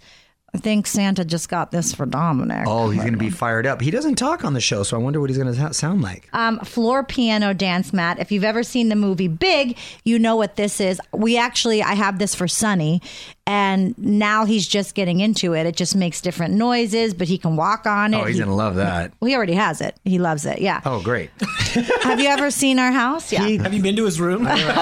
I 0.53 0.57
think 0.57 0.85
Santa 0.85 1.23
just 1.23 1.47
got 1.47 1.71
this 1.71 1.93
for 1.95 2.05
Dominic. 2.05 2.65
oh, 2.67 2.89
he's 2.89 3.01
going 3.01 3.13
to 3.13 3.17
be 3.19 3.29
fired 3.29 3.65
up. 3.65 3.79
He 3.81 3.89
doesn't 3.89 4.15
talk 4.15 4.43
on 4.43 4.53
the 4.53 4.59
show, 4.59 4.83
so 4.83 4.97
I 4.97 4.99
wonder 4.99 5.21
what 5.21 5.29
he's 5.29 5.37
going 5.37 5.53
to 5.53 5.73
sound 5.73 6.01
like. 6.01 6.27
Um, 6.33 6.59
floor 6.59 7.03
piano 7.03 7.53
dance 7.53 7.93
mat. 7.93 8.19
If 8.19 8.33
you've 8.33 8.43
ever 8.43 8.61
seen 8.61 8.89
the 8.89 8.97
movie 8.97 9.29
Big, 9.29 9.77
you 10.03 10.19
know 10.19 10.35
what 10.35 10.57
this 10.57 10.81
is. 10.81 10.99
We 11.13 11.37
actually, 11.37 11.81
I 11.81 11.93
have 11.93 12.19
this 12.19 12.35
for 12.35 12.49
Sonny, 12.49 13.01
and 13.47 13.97
now 13.97 14.43
he's 14.43 14.67
just 14.67 14.93
getting 14.93 15.21
into 15.21 15.53
it. 15.53 15.65
It 15.65 15.77
just 15.77 15.95
makes 15.95 16.19
different 16.19 16.53
noises, 16.55 17.13
but 17.13 17.29
he 17.29 17.37
can 17.37 17.55
walk 17.55 17.85
on 17.85 18.13
it. 18.13 18.17
Oh, 18.17 18.25
he's 18.25 18.35
He- 18.35 18.39
going 18.39 18.49
to 18.49 18.55
love 18.55 18.75
that. 18.75 19.13
He 19.21 19.33
already 19.33 19.53
has 19.53 19.79
it. 19.79 19.95
He 20.03 20.19
loves 20.19 20.45
it. 20.45 20.59
Yeah. 20.59 20.81
Oh, 20.85 21.01
great. 21.01 21.29
Have 22.03 22.19
you 22.19 22.27
ever 22.27 22.51
seen 22.51 22.77
our 22.77 22.91
house? 22.91 23.31
Yeah. 23.31 23.47
Have 23.63 23.73
you 23.73 23.81
been 23.81 23.95
to 23.95 24.03
his 24.03 24.19
room? 24.19 24.45
I've 24.45 24.57
never, 24.67 24.79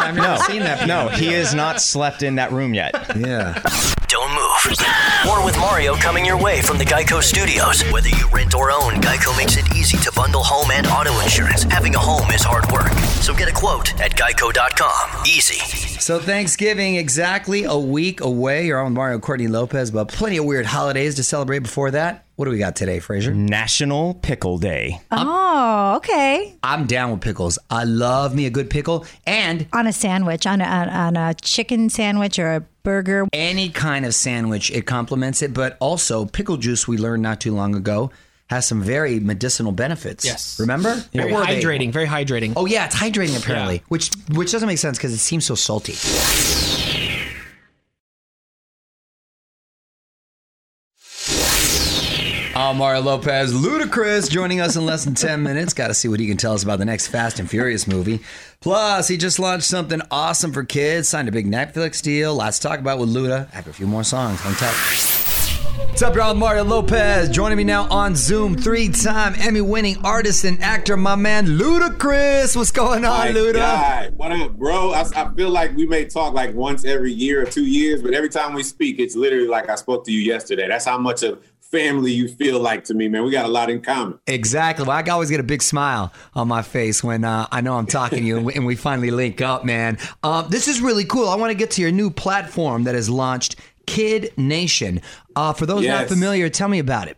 I've 0.00 0.14
never 0.16 0.38
seen 0.44 0.60
that. 0.60 0.88
No, 0.88 1.08
he 1.08 1.26
has 1.34 1.54
not 1.54 1.82
slept 1.82 2.22
in 2.22 2.36
that 2.36 2.50
room 2.50 2.72
yet. 2.72 2.94
Yeah. 3.14 3.60
Don't 4.08 4.30
move. 4.34 4.41
More 5.26 5.44
with 5.44 5.58
Mario 5.58 5.94
coming 5.94 6.24
your 6.24 6.40
way 6.40 6.62
from 6.62 6.78
the 6.78 6.84
Geico 6.84 7.20
Studios. 7.20 7.82
Whether 7.90 8.10
you 8.10 8.28
rent 8.28 8.54
or 8.54 8.70
own, 8.70 8.92
Geico 9.00 9.36
makes 9.36 9.56
it 9.56 9.64
easy 9.74 9.96
to 9.98 10.12
bundle 10.12 10.44
home 10.44 10.70
and 10.70 10.86
auto 10.86 11.18
insurance. 11.20 11.64
Having 11.64 11.96
a 11.96 11.98
home 11.98 12.30
is 12.30 12.42
hard 12.44 12.70
work, 12.70 12.92
so 13.20 13.34
get 13.34 13.48
a 13.48 13.52
quote 13.52 13.98
at 14.00 14.12
Geico.com. 14.12 15.26
Easy. 15.26 15.58
So 15.98 16.20
Thanksgiving 16.20 16.94
exactly 16.94 17.64
a 17.64 17.76
week 17.76 18.20
away. 18.20 18.66
You're 18.66 18.78
on 18.78 18.86
with 18.86 18.94
Mario 18.94 19.18
Courtney 19.18 19.48
Lopez, 19.48 19.90
but 19.90 20.06
plenty 20.08 20.36
of 20.36 20.44
weird 20.44 20.66
holidays 20.66 21.16
to 21.16 21.24
celebrate 21.24 21.60
before 21.60 21.90
that. 21.90 22.24
What 22.36 22.46
do 22.46 22.50
we 22.52 22.58
got 22.58 22.76
today, 22.76 22.98
Fraser? 22.98 23.34
National 23.34 24.14
Pickle 24.14 24.58
Day. 24.58 25.00
Oh, 25.10 25.94
okay. 25.96 26.56
I'm 26.62 26.86
down 26.86 27.10
with 27.10 27.20
pickles. 27.20 27.58
I 27.68 27.84
love 27.84 28.34
me 28.34 28.46
a 28.46 28.50
good 28.50 28.70
pickle 28.70 29.06
and 29.26 29.66
On 29.72 29.86
a 29.86 29.92
sandwich, 29.92 30.46
on 30.46 30.60
a, 30.60 30.64
on 30.64 30.88
on 30.88 31.16
a 31.16 31.34
chicken 31.34 31.88
sandwich 31.88 32.38
or 32.38 32.52
a 32.54 32.66
burger. 32.82 33.26
any 33.32 33.68
kind 33.68 34.04
of 34.04 34.14
sandwich. 34.14 34.70
It 34.70 34.86
complements 34.86 35.42
it, 35.42 35.54
but 35.54 35.76
also 35.80 36.24
pickle 36.26 36.56
juice 36.56 36.86
we 36.88 36.96
learned 36.98 37.22
not 37.22 37.40
too 37.40 37.54
long 37.54 37.74
ago 37.74 38.10
has 38.50 38.66
some 38.66 38.82
very 38.82 39.18
medicinal 39.18 39.72
benefits. 39.72 40.24
Yes. 40.26 40.58
Remember? 40.60 40.94
Very 41.14 41.32
What 41.32 41.48
were 41.48 41.54
they? 41.54 41.62
hydrating. 41.62 41.90
Very 41.92 42.06
hydrating. 42.06 42.52
Oh 42.56 42.66
yeah, 42.66 42.84
it's 42.86 42.94
hydrating 42.96 43.38
apparently, 43.40 43.76
Yeah. 43.76 43.80
which 43.88 44.10
which 44.32 44.52
doesn't 44.52 44.66
make 44.66 44.78
sense 44.78 44.98
because 44.98 45.12
it 45.14 45.18
seems 45.18 45.44
so 45.46 45.54
salty. 45.54 45.94
Mario 52.54 53.00
Lopez, 53.00 53.52
Ludacris, 53.52 54.30
joining 54.30 54.60
us 54.60 54.76
in 54.76 54.84
less 54.86 55.04
than 55.04 55.14
10 55.14 55.42
minutes. 55.42 55.72
Got 55.74 55.88
to 55.88 55.94
see 55.94 56.08
what 56.08 56.20
he 56.20 56.26
can 56.28 56.36
tell 56.36 56.52
us 56.54 56.62
about 56.62 56.78
the 56.78 56.84
next 56.84 57.08
Fast 57.08 57.38
and 57.38 57.48
Furious 57.48 57.86
movie. 57.86 58.20
Plus, 58.60 59.08
he 59.08 59.16
just 59.16 59.38
launched 59.38 59.64
something 59.66 60.00
awesome 60.10 60.52
for 60.52 60.62
kids, 60.64 61.08
signed 61.08 61.28
a 61.28 61.32
big 61.32 61.46
Netflix 61.46 62.02
deal. 62.02 62.34
Lots 62.34 62.58
to 62.58 62.68
talk 62.68 62.78
about 62.78 62.98
with 62.98 63.08
Luda 63.14 63.48
after 63.54 63.70
a 63.70 63.74
few 63.74 63.86
more 63.86 64.04
songs. 64.04 64.40
Hang 64.40 64.54
tight. 64.54 65.88
What's 65.88 66.02
up, 66.02 66.14
y'all? 66.14 66.34
Mario 66.34 66.64
Lopez 66.64 67.28
joining 67.28 67.58
me 67.58 67.64
now 67.64 67.88
on 67.90 68.14
Zoom. 68.16 68.56
Three-time 68.56 69.34
Emmy-winning 69.38 70.04
artist 70.04 70.44
and 70.44 70.62
actor, 70.62 70.96
my 70.96 71.14
man 71.16 71.46
Ludacris. 71.46 72.56
What's 72.56 72.70
going 72.70 73.04
on, 73.04 73.10
My 73.18 73.28
Luda? 73.28 73.54
guy. 73.54 74.10
What 74.16 74.32
up, 74.32 74.52
bro? 74.58 74.92
I, 74.92 75.00
I 75.16 75.34
feel 75.34 75.50
like 75.50 75.76
we 75.76 75.86
may 75.86 76.04
talk 76.06 76.32
like 76.34 76.54
once 76.54 76.84
every 76.84 77.12
year 77.12 77.42
or 77.42 77.44
two 77.46 77.64
years, 77.66 78.02
but 78.02 78.14
every 78.14 78.28
time 78.30 78.54
we 78.54 78.62
speak, 78.62 78.98
it's 79.00 79.16
literally 79.16 79.48
like 79.48 79.68
I 79.68 79.74
spoke 79.74 80.04
to 80.06 80.12
you 80.12 80.20
yesterday. 80.20 80.66
That's 80.68 80.84
how 80.86 80.96
much 80.98 81.22
of 81.22 81.42
family 81.72 82.12
you 82.12 82.28
feel 82.28 82.60
like 82.60 82.84
to 82.84 82.94
me, 82.94 83.08
man. 83.08 83.24
We 83.24 83.32
got 83.32 83.46
a 83.46 83.48
lot 83.48 83.70
in 83.70 83.80
common. 83.80 84.20
Exactly. 84.26 84.86
Well, 84.86 84.96
I 84.96 85.10
always 85.10 85.30
get 85.30 85.40
a 85.40 85.44
big 85.44 85.62
smile 85.62 86.12
on 86.34 86.46
my 86.46 86.62
face 86.62 87.02
when 87.02 87.24
uh, 87.24 87.48
I 87.50 87.62
know 87.62 87.74
I'm 87.74 87.86
talking 87.86 88.18
to 88.18 88.24
you 88.24 88.36
and 88.36 88.46
we, 88.46 88.54
and 88.54 88.66
we 88.66 88.76
finally 88.76 89.10
link 89.10 89.40
up, 89.40 89.64
man. 89.64 89.98
Uh, 90.22 90.42
this 90.42 90.68
is 90.68 90.80
really 90.80 91.04
cool. 91.04 91.28
I 91.28 91.34
want 91.34 91.50
to 91.50 91.56
get 91.56 91.72
to 91.72 91.82
your 91.82 91.90
new 91.90 92.10
platform 92.10 92.84
that 92.84 92.94
has 92.94 93.10
launched, 93.10 93.56
Kid 93.86 94.32
Nation. 94.36 95.00
Uh, 95.34 95.52
for 95.52 95.66
those 95.66 95.84
not 95.84 96.06
familiar, 96.06 96.48
tell 96.48 96.68
me 96.68 96.78
about 96.78 97.08
it. 97.08 97.16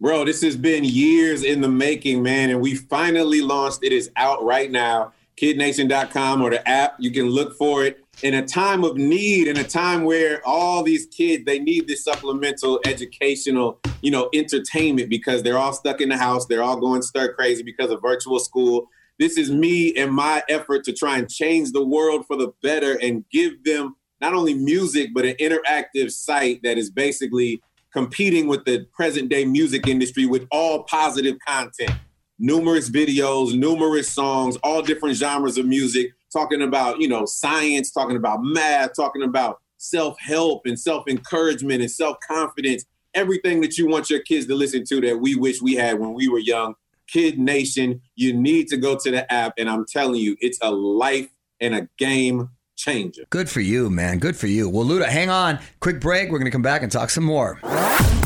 Bro, 0.00 0.24
this 0.24 0.42
has 0.42 0.56
been 0.56 0.84
years 0.84 1.42
in 1.42 1.60
the 1.60 1.68
making, 1.68 2.22
man, 2.22 2.50
and 2.50 2.60
we 2.60 2.74
finally 2.74 3.42
launched. 3.42 3.80
It 3.82 3.92
is 3.92 4.10
out 4.16 4.44
right 4.44 4.70
now. 4.70 5.12
KidNation.com 5.36 6.42
or 6.42 6.50
the 6.50 6.68
app. 6.68 6.96
You 6.98 7.10
can 7.10 7.26
look 7.26 7.56
for 7.56 7.84
it. 7.84 8.04
In 8.22 8.34
a 8.34 8.44
time 8.44 8.82
of 8.82 8.96
need, 8.96 9.46
in 9.46 9.58
a 9.58 9.64
time 9.64 10.02
where 10.02 10.44
all 10.44 10.82
these 10.82 11.06
kids 11.06 11.44
they 11.44 11.60
need 11.60 11.86
this 11.86 12.02
supplemental 12.02 12.80
educational, 12.84 13.78
you 14.02 14.10
know, 14.10 14.28
entertainment 14.34 15.08
because 15.08 15.44
they're 15.44 15.56
all 15.56 15.72
stuck 15.72 16.00
in 16.00 16.08
the 16.08 16.16
house. 16.16 16.46
They're 16.46 16.62
all 16.62 16.80
going 16.80 17.02
stir 17.02 17.32
crazy 17.34 17.62
because 17.62 17.92
of 17.92 18.02
virtual 18.02 18.40
school. 18.40 18.88
This 19.20 19.38
is 19.38 19.52
me 19.52 19.94
and 19.94 20.12
my 20.12 20.42
effort 20.48 20.82
to 20.84 20.92
try 20.92 21.18
and 21.18 21.30
change 21.30 21.70
the 21.70 21.84
world 21.84 22.26
for 22.26 22.36
the 22.36 22.52
better 22.60 22.98
and 23.00 23.24
give 23.30 23.62
them 23.62 23.94
not 24.20 24.34
only 24.34 24.54
music 24.54 25.10
but 25.14 25.24
an 25.24 25.34
interactive 25.34 26.10
site 26.10 26.60
that 26.64 26.76
is 26.76 26.90
basically 26.90 27.62
competing 27.92 28.48
with 28.48 28.64
the 28.64 28.84
present 28.92 29.28
day 29.28 29.44
music 29.44 29.86
industry 29.86 30.26
with 30.26 30.46
all 30.50 30.82
positive 30.84 31.36
content 31.46 31.92
numerous 32.38 32.90
videos 32.90 33.54
numerous 33.54 34.10
songs 34.10 34.56
all 34.62 34.82
different 34.82 35.16
genres 35.16 35.56
of 35.56 35.66
music 35.66 36.12
talking 36.32 36.62
about 36.62 37.00
you 37.00 37.08
know 37.08 37.24
science 37.24 37.90
talking 37.90 38.16
about 38.16 38.40
math 38.42 38.94
talking 38.94 39.22
about 39.22 39.58
self-help 39.78 40.62
and 40.66 40.78
self-encouragement 40.78 41.80
and 41.80 41.90
self-confidence 41.90 42.84
everything 43.14 43.60
that 43.60 43.78
you 43.78 43.86
want 43.86 44.10
your 44.10 44.20
kids 44.20 44.46
to 44.46 44.54
listen 44.54 44.84
to 44.84 45.00
that 45.00 45.18
we 45.18 45.34
wish 45.34 45.62
we 45.62 45.74
had 45.74 45.98
when 45.98 46.12
we 46.12 46.28
were 46.28 46.38
young 46.38 46.74
kid 47.06 47.38
nation 47.38 48.00
you 48.16 48.32
need 48.32 48.68
to 48.68 48.76
go 48.76 48.96
to 48.96 49.10
the 49.10 49.30
app 49.32 49.52
and 49.58 49.68
i'm 49.68 49.84
telling 49.86 50.20
you 50.20 50.36
it's 50.40 50.58
a 50.62 50.70
life 50.70 51.28
and 51.60 51.74
a 51.74 51.88
game 51.98 52.50
changer 52.76 53.22
Good 53.30 53.50
for 53.50 53.60
you, 53.60 53.90
man. 53.90 54.18
Good 54.18 54.36
for 54.36 54.46
you. 54.46 54.68
Well, 54.68 54.84
Luda, 54.84 55.06
hang 55.06 55.30
on. 55.30 55.58
Quick 55.80 56.00
break. 56.00 56.30
We're 56.30 56.38
going 56.38 56.44
to 56.44 56.52
come 56.52 56.62
back 56.62 56.82
and 56.82 56.92
talk 56.92 57.10
some 57.10 57.24
more. 57.24 57.58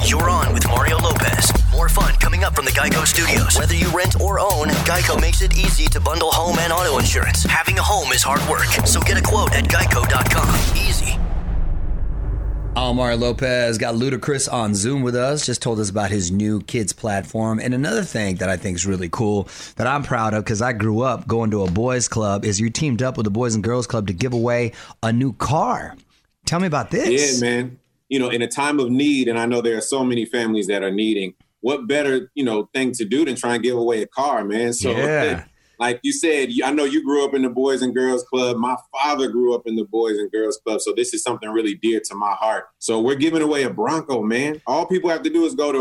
You're 0.04 0.28
on 0.28 0.52
with 0.52 0.66
Mario 0.68 0.98
Lopez. 0.98 1.61
More 1.82 1.88
fun 1.88 2.14
coming 2.20 2.44
up 2.44 2.54
from 2.54 2.64
the 2.64 2.70
Geico 2.70 3.04
Studios. 3.04 3.58
Whether 3.58 3.74
you 3.74 3.88
rent 3.88 4.20
or 4.20 4.38
own, 4.38 4.68
Geico 4.86 5.20
makes 5.20 5.42
it 5.42 5.58
easy 5.58 5.86
to 5.86 6.00
bundle 6.00 6.30
home 6.30 6.56
and 6.60 6.72
auto 6.72 6.98
insurance. 6.98 7.42
Having 7.42 7.76
a 7.76 7.82
home 7.82 8.12
is 8.12 8.22
hard 8.22 8.40
work, 8.48 8.68
so 8.86 9.00
get 9.00 9.18
a 9.18 9.20
quote 9.20 9.52
at 9.52 9.64
Geico.com. 9.64 10.78
Easy. 10.78 11.18
I'm 12.76 12.98
Lopez 13.18 13.78
got 13.78 13.96
Ludacris 13.96 14.48
on 14.52 14.76
Zoom 14.76 15.02
with 15.02 15.16
us. 15.16 15.44
Just 15.44 15.60
told 15.60 15.80
us 15.80 15.90
about 15.90 16.12
his 16.12 16.30
new 16.30 16.60
kids 16.60 16.92
platform. 16.92 17.58
And 17.58 17.74
another 17.74 18.04
thing 18.04 18.36
that 18.36 18.48
I 18.48 18.56
think 18.56 18.76
is 18.76 18.86
really 18.86 19.08
cool 19.08 19.48
that 19.74 19.88
I'm 19.88 20.04
proud 20.04 20.34
of 20.34 20.44
because 20.44 20.62
I 20.62 20.72
grew 20.72 21.00
up 21.00 21.26
going 21.26 21.50
to 21.50 21.64
a 21.64 21.70
boys 21.72 22.06
club 22.06 22.44
is 22.44 22.60
you 22.60 22.70
teamed 22.70 23.02
up 23.02 23.16
with 23.16 23.24
the 23.24 23.32
Boys 23.32 23.56
and 23.56 23.64
Girls 23.64 23.88
Club 23.88 24.06
to 24.06 24.12
give 24.12 24.34
away 24.34 24.70
a 25.02 25.12
new 25.12 25.32
car. 25.32 25.96
Tell 26.46 26.60
me 26.60 26.68
about 26.68 26.92
this. 26.92 27.40
Yeah, 27.40 27.44
man. 27.44 27.80
You 28.08 28.20
know, 28.20 28.28
in 28.28 28.40
a 28.40 28.46
time 28.46 28.78
of 28.78 28.88
need, 28.88 29.26
and 29.26 29.36
I 29.36 29.46
know 29.46 29.60
there 29.60 29.76
are 29.76 29.80
so 29.80 30.04
many 30.04 30.24
families 30.26 30.68
that 30.68 30.84
are 30.84 30.92
needing. 30.92 31.34
What 31.62 31.86
better, 31.88 32.30
you 32.34 32.44
know, 32.44 32.68
thing 32.74 32.92
to 32.92 33.04
do 33.06 33.24
than 33.24 33.34
try 33.36 33.54
and 33.54 33.62
give 33.62 33.76
away 33.78 34.02
a 34.02 34.06
car, 34.06 34.44
man? 34.44 34.72
So, 34.74 34.90
Yeah. 34.90 35.44
like 35.80 35.98
you 36.02 36.12
said, 36.12 36.50
I 36.64 36.70
know 36.72 36.84
you 36.84 37.02
grew 37.02 37.24
up 37.24 37.34
in 37.34 37.42
the 37.42 37.48
Boys 37.48 37.82
and 37.82 37.94
Girls 37.94 38.22
Club. 38.24 38.56
My 38.56 38.76
father 38.92 39.28
grew 39.28 39.54
up 39.54 39.62
in 39.66 39.74
the 39.74 39.84
Boys 39.84 40.18
and 40.18 40.30
Girls 40.30 40.60
Club. 40.64 40.80
So 40.80 40.92
this 40.96 41.12
is 41.14 41.22
something 41.24 41.48
really 41.48 41.74
dear 41.74 42.00
to 42.04 42.14
my 42.14 42.32
heart. 42.32 42.66
So 42.78 43.00
we're 43.00 43.14
giving 43.16 43.42
away 43.42 43.62
a 43.64 43.70
Bronco, 43.70 44.22
man. 44.22 44.60
All 44.66 44.86
people 44.86 45.10
have 45.10 45.22
to 45.22 45.30
do 45.30 45.44
is 45.44 45.54
go 45.54 45.72
to 45.72 45.78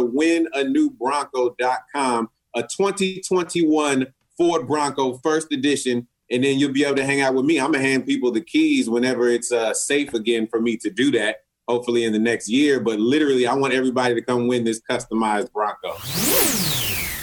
winanewbronco.com, 1.01 2.29
a 2.55 2.61
2021 2.63 4.07
Ford 4.37 4.67
Bronco 4.67 5.17
first 5.19 5.51
edition. 5.51 6.07
And 6.29 6.43
then 6.43 6.57
you'll 6.59 6.71
be 6.71 6.85
able 6.85 6.95
to 6.95 7.05
hang 7.05 7.19
out 7.21 7.35
with 7.35 7.43
me. 7.45 7.59
I'm 7.59 7.73
to 7.73 7.79
hand 7.79 8.05
people 8.05 8.31
the 8.31 8.39
keys 8.41 8.89
whenever 8.89 9.27
it's 9.27 9.51
uh, 9.51 9.73
safe 9.73 10.13
again 10.13 10.47
for 10.47 10.61
me 10.61 10.77
to 10.77 10.89
do 10.89 11.11
that, 11.11 11.37
hopefully 11.71 12.03
in 12.03 12.11
the 12.13 12.19
next 12.19 12.49
year. 12.49 12.79
But 12.79 12.99
literally, 12.99 13.47
I 13.47 13.53
want 13.53 13.73
everybody 13.73 14.13
to 14.15 14.21
come 14.21 14.47
win 14.47 14.63
this 14.63 14.81
customized 14.89 15.51
Bronco. 15.53 15.93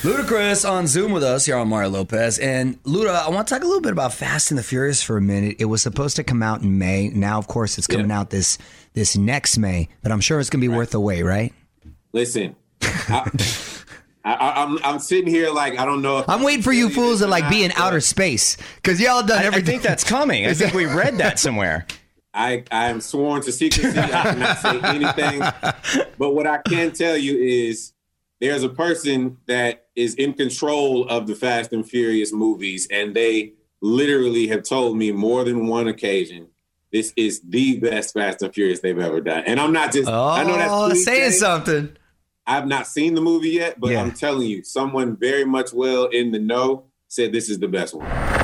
Ludacris 0.03 0.69
on 0.69 0.87
Zoom 0.87 1.11
with 1.13 1.25
us 1.25 1.45
here 1.47 1.57
on 1.57 1.69
Mario 1.69 1.89
Lopez. 1.91 2.39
And 2.39 2.81
Luda, 2.85 3.11
I 3.15 3.29
want 3.31 3.49
to 3.49 3.55
talk 3.55 3.65
a 3.65 3.67
little 3.67 3.81
bit 3.83 3.91
about 3.93 4.15
Fast 4.15 4.51
and 4.53 4.59
the 4.59 4.63
Furious 4.63 5.03
for 5.03 5.17
a 5.17 5.21
minute. 5.21 5.57
It 5.59 5.65
was 5.65 5.83
supposed 5.83 6.15
to 6.17 6.25
come 6.25 6.41
out 6.43 6.63
in 6.63 6.79
May. 6.79 7.09
Now, 7.09 7.37
of 7.39 7.49
course, 7.49 7.79
it's 7.79 7.87
coming 7.89 8.09
Yeah. 8.11 8.21
out 8.21 8.31
this 8.31 8.59
this 8.95 9.17
next 9.17 9.59
May, 9.59 9.89
but 10.03 10.13
I'm 10.13 10.21
sure 10.21 10.39
it's 10.41 10.51
going 10.51 10.61
to 10.63 10.69
be 10.69 10.75
worth 10.75 10.91
the 10.91 11.01
wait, 11.01 11.23
right? 11.25 11.53
Listen, 12.13 12.55
I, 12.83 13.29
I, 14.25 14.63
I'm 14.63 14.79
I'm 14.85 14.99
sitting 15.01 15.27
here 15.29 15.51
like 15.51 15.79
I 15.79 15.85
don't 15.85 16.01
know. 16.03 16.19
If 16.19 16.29
I'm 16.29 16.43
waiting 16.43 16.63
for 16.63 16.73
you 16.73 16.91
fools 16.91 17.19
to 17.21 17.27
like 17.27 17.49
be 17.51 17.65
in 17.65 17.73
outer 17.73 18.01
space 18.01 18.57
because 18.77 19.01
y'all 19.01 19.23
done 19.25 19.39
I, 19.39 19.43
I 19.43 19.45
everything. 19.47 19.67
think 19.67 19.83
that's 19.83 20.05
coming. 20.05 20.47
I 20.47 20.55
think 20.55 20.75
we 20.75 20.87
read 20.87 21.19
that 21.19 21.39
somewhere. 21.41 21.87
I 22.39 22.63
I 22.71 22.87
am 22.87 23.01
sworn 23.01 23.43
to 23.43 23.53
secrecy. 23.53 23.99
I 23.99 24.23
cannot 24.23 24.59
say 24.59 24.81
anything. 24.81 25.41
But 26.17 26.35
what 26.35 26.47
I 26.47 26.59
can 26.59 26.93
tell 26.93 27.17
you 27.17 27.37
is 27.37 27.93
there's 28.41 28.63
a 28.63 28.69
person 28.69 29.39
that 29.47 29.89
is 29.97 30.15
in 30.15 30.33
control 30.33 31.09
of 31.09 31.27
the 31.27 31.35
Fast 31.35 31.73
and 31.73 31.89
Furious 31.89 32.33
movies, 32.33 32.87
and 32.93 33.15
they 33.15 33.55
literally 33.81 34.47
have 34.49 34.63
told 34.63 34.97
me 34.97 35.11
more 35.11 35.45
than 35.45 35.67
one 35.67 35.89
occasion. 35.89 36.47
This 36.93 37.13
is 37.17 37.43
the 37.47 37.81
best 37.81 38.15
Fast 38.15 38.41
and 38.43 38.55
Furious 38.55 38.81
they've 38.81 38.99
ever 38.99 39.21
done, 39.21 39.43
and 39.45 39.59
I'm 39.59 39.73
not 39.73 39.93
just. 39.93 40.09
oh, 40.09 40.29
I 40.29 40.45
know 40.45 40.57
that's 40.57 40.71
oh, 40.71 40.95
saying 40.95 41.23
cliche. 41.23 41.39
something. 41.39 41.97
I've 42.47 42.67
not 42.67 42.87
seen 42.87 43.15
the 43.15 43.21
movie 43.21 43.51
yet, 43.51 43.79
but 43.79 43.91
Yeah. 43.91 44.01
I'm 44.01 44.13
telling 44.13 44.49
you, 44.49 44.63
someone 44.63 45.17
very 45.17 45.45
much 45.45 45.73
well 45.75 46.07
in 46.07 46.31
the 46.31 46.39
know 46.39 46.85
said 47.09 47.33
this 47.33 47.51
is 47.51 47.59
the 47.59 47.69
best 47.69 47.95
one. 47.95 48.38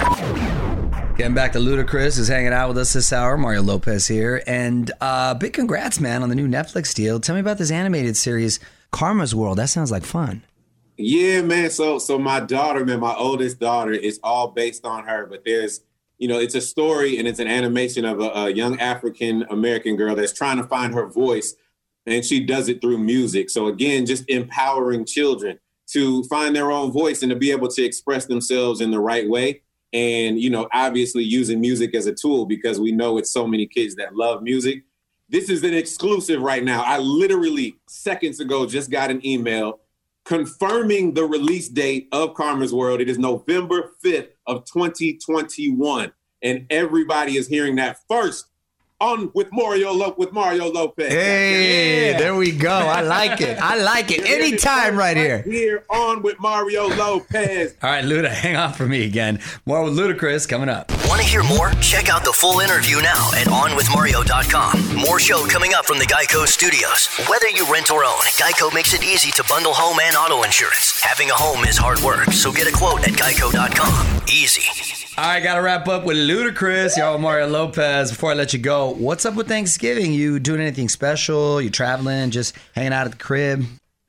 Getting 1.25 1.35
back 1.35 1.53
to 1.53 1.59
Ludacris 1.59 2.19
is 2.19 2.29
hanging 2.29 2.53
out 2.53 2.69
with 2.69 2.77
us 2.77 2.93
this 2.93 3.11
hour. 3.11 3.39
Mario 3.39 3.63
Lopez 3.63 4.07
here, 4.07 4.43
and 4.47 4.93
uh, 5.01 5.33
big 5.33 5.55
congrats, 5.55 5.99
man, 5.99 6.23
on 6.23 6.29
the 6.29 6.35
new 6.35 6.47
Netflix 6.47 6.93
deal. 6.93 7.19
Tell 7.19 7.35
me 7.35 7.41
about 7.41 7.57
this 7.57 7.71
animated 7.71 8.15
series, 8.15 8.61
Karma's 8.91 9.35
World. 9.35 9.57
That 9.57 9.71
sounds 9.71 9.91
like 9.91 10.05
fun. 10.05 10.43
Yeah, 10.99 11.41
man. 11.41 11.71
So 11.71 11.99
so 11.99 12.19
my 12.19 12.41
daughter, 12.41 12.85
man, 12.85 13.01
my 13.01 13.15
oldest 13.15 13.59
daughter, 13.59 13.93
is 13.93 14.21
all 14.23 14.49
based 14.49 14.85
on 14.85 15.07
her. 15.07 15.25
But 15.25 15.47
there's, 15.47 15.81
you 16.19 16.29
know, 16.29 16.39
it's 16.39 16.55
a 16.55 16.61
story 16.61 17.17
and 17.17 17.27
it's 17.27 17.39
an 17.39 17.49
animation 17.49 18.05
of 18.05 18.21
a, 18.21 18.29
a 18.29 18.51
young 18.51 18.79
African 18.79 19.47
American 19.49 19.97
girl 19.97 20.15
that's 20.15 20.35
trying 20.35 20.59
to 20.59 20.65
find 20.65 20.93
her 20.93 21.07
voice, 21.07 21.55
and 22.05 22.23
she 22.23 22.45
does 22.45 22.69
it 22.69 22.83
through 22.83 22.99
music. 22.99 23.49
So 23.49 23.69
again, 23.69 24.05
just 24.05 24.29
empowering 24.29 25.07
children 25.07 25.59
to 25.87 26.23
find 26.25 26.55
their 26.55 26.71
own 26.71 26.93
voice 26.93 27.23
and 27.23 27.31
to 27.31 27.37
be 27.37 27.51
able 27.51 27.69
to 27.69 27.83
express 27.83 28.27
themselves 28.27 28.83
in 28.83 28.91
the 28.91 29.01
right 29.01 29.27
way. 29.27 29.63
And 29.95 30.39
you 30.41 30.51
know, 30.51 30.69
obviously 30.73 31.23
using 31.23 31.61
music 31.61 31.95
as 31.95 32.07
a 32.07 32.13
tool 32.13 32.45
because 32.45 32.81
we 32.81 32.93
know 32.93 33.17
it's 33.17 33.31
so 33.31 33.47
many 33.47 33.67
kids 33.67 33.95
that 33.95 34.15
love 34.15 34.43
music. 34.43 34.83
This 35.31 35.49
is 35.49 35.63
an 35.63 35.73
exclusive 35.73 36.43
right 36.43 36.63
now. 36.63 36.83
I 36.83 36.99
literally 36.99 37.77
seconds 37.89 38.41
ago 38.41 38.67
just 38.67 38.91
got 38.91 39.11
an 39.11 39.25
email 39.25 39.81
confirming 40.25 41.15
the 41.15 41.25
release 41.25 41.69
date 41.69 42.09
of 42.13 42.35
Karma's 42.35 42.75
World. 42.75 43.01
It 43.01 43.09
is 43.09 43.19
November 43.19 43.93
5th 44.05 44.29
of 44.47 44.65
2021. 44.65 46.13
And 46.43 46.67
everybody 46.71 47.37
is 47.37 47.47
hearing 47.49 47.77
that 47.77 47.99
first 48.09 48.47
on 49.05 49.31
with 49.35 49.49
Mario 49.53 49.93
Lo- 49.93 50.15
with 50.17 50.33
Mario 50.33 50.71
Lopez. 50.71 51.13
Hey, 51.13 52.11
Yeah. 52.13 52.19
there 52.19 52.35
we 52.35 52.53
go. 52.53 52.71
I 52.71 53.03
like 53.03 53.41
it. 53.41 53.59
I 53.61 53.77
like 53.83 54.11
it. 54.11 54.25
Anytime 54.29 54.85
first 54.95 54.97
right 54.99 55.17
here. 55.17 55.43
Here 55.43 55.85
on 55.91 56.23
with 56.23 56.41
Mario 56.41 56.89
Lopez. 56.89 57.75
All 57.83 57.91
right, 57.91 58.05
Luda, 58.05 58.31
hang 58.31 58.57
on 58.57 58.73
for 58.73 58.87
me 58.87 59.05
again. 59.05 59.41
More 59.67 59.85
with 59.85 59.97
Ludacris 59.99 60.49
coming 60.49 60.69
up. 60.69 60.91
To 61.25 61.31
hear 61.31 61.43
more? 61.43 61.71
Check 61.81 62.11
out 62.11 62.23
the 62.23 62.33
full 62.33 62.61
interview 62.61 63.01
now 63.01 63.31
at 63.33 63.47
OnWithMario.com. 63.47 64.97
More 64.97 65.19
show 65.19 65.47
coming 65.47 65.73
up 65.73 65.87
from 65.87 65.99
the 65.99 66.05
Geico 66.05 66.47
Studios. 66.47 67.09
Whether 67.31 67.49
you 67.49 67.71
rent 67.73 67.91
or 67.91 68.05
own, 68.05 68.21
Geico 68.37 68.73
makes 68.75 68.93
it 68.93 69.03
easy 69.03 69.31
to 69.33 69.45
bundle 69.49 69.73
home 69.73 69.99
and 70.03 70.15
auto 70.17 70.43
insurance. 70.43 71.01
Having 71.03 71.31
a 71.31 71.35
home 71.35 71.65
is 71.65 71.79
hard 71.79 72.01
work, 72.01 72.27
so 72.33 72.53
get 72.53 72.69
a 72.69 72.73
quote 72.73 73.09
at 73.09 73.15
Geico.com. 73.15 74.23
Easy. 74.29 75.15
All 75.17 75.25
right, 75.25 75.41
got 75.41 75.55
to 75.55 75.63
wrap 75.63 75.89
up 75.89 76.05
with 76.05 76.19
Ludacris. 76.19 76.99
Y'all, 76.99 77.17
Mario 77.17 77.47
Lopez. 77.47 78.11
Before 78.11 78.33
I 78.33 78.35
let 78.35 78.53
you 78.53 78.59
go, 78.59 78.91
what's 78.91 79.25
up 79.25 79.35
with 79.35 79.49
Thanksgiving? 79.49 80.13
You 80.13 80.39
doing 80.39 80.61
anything 80.61 80.91
special? 80.91 81.59
You 81.63 81.71
traveling? 81.71 82.33
Just 82.33 82.55
hanging 82.75 82.93
out 82.93 83.07
at 83.07 83.13
the 83.13 83.19
crib? 83.19 83.65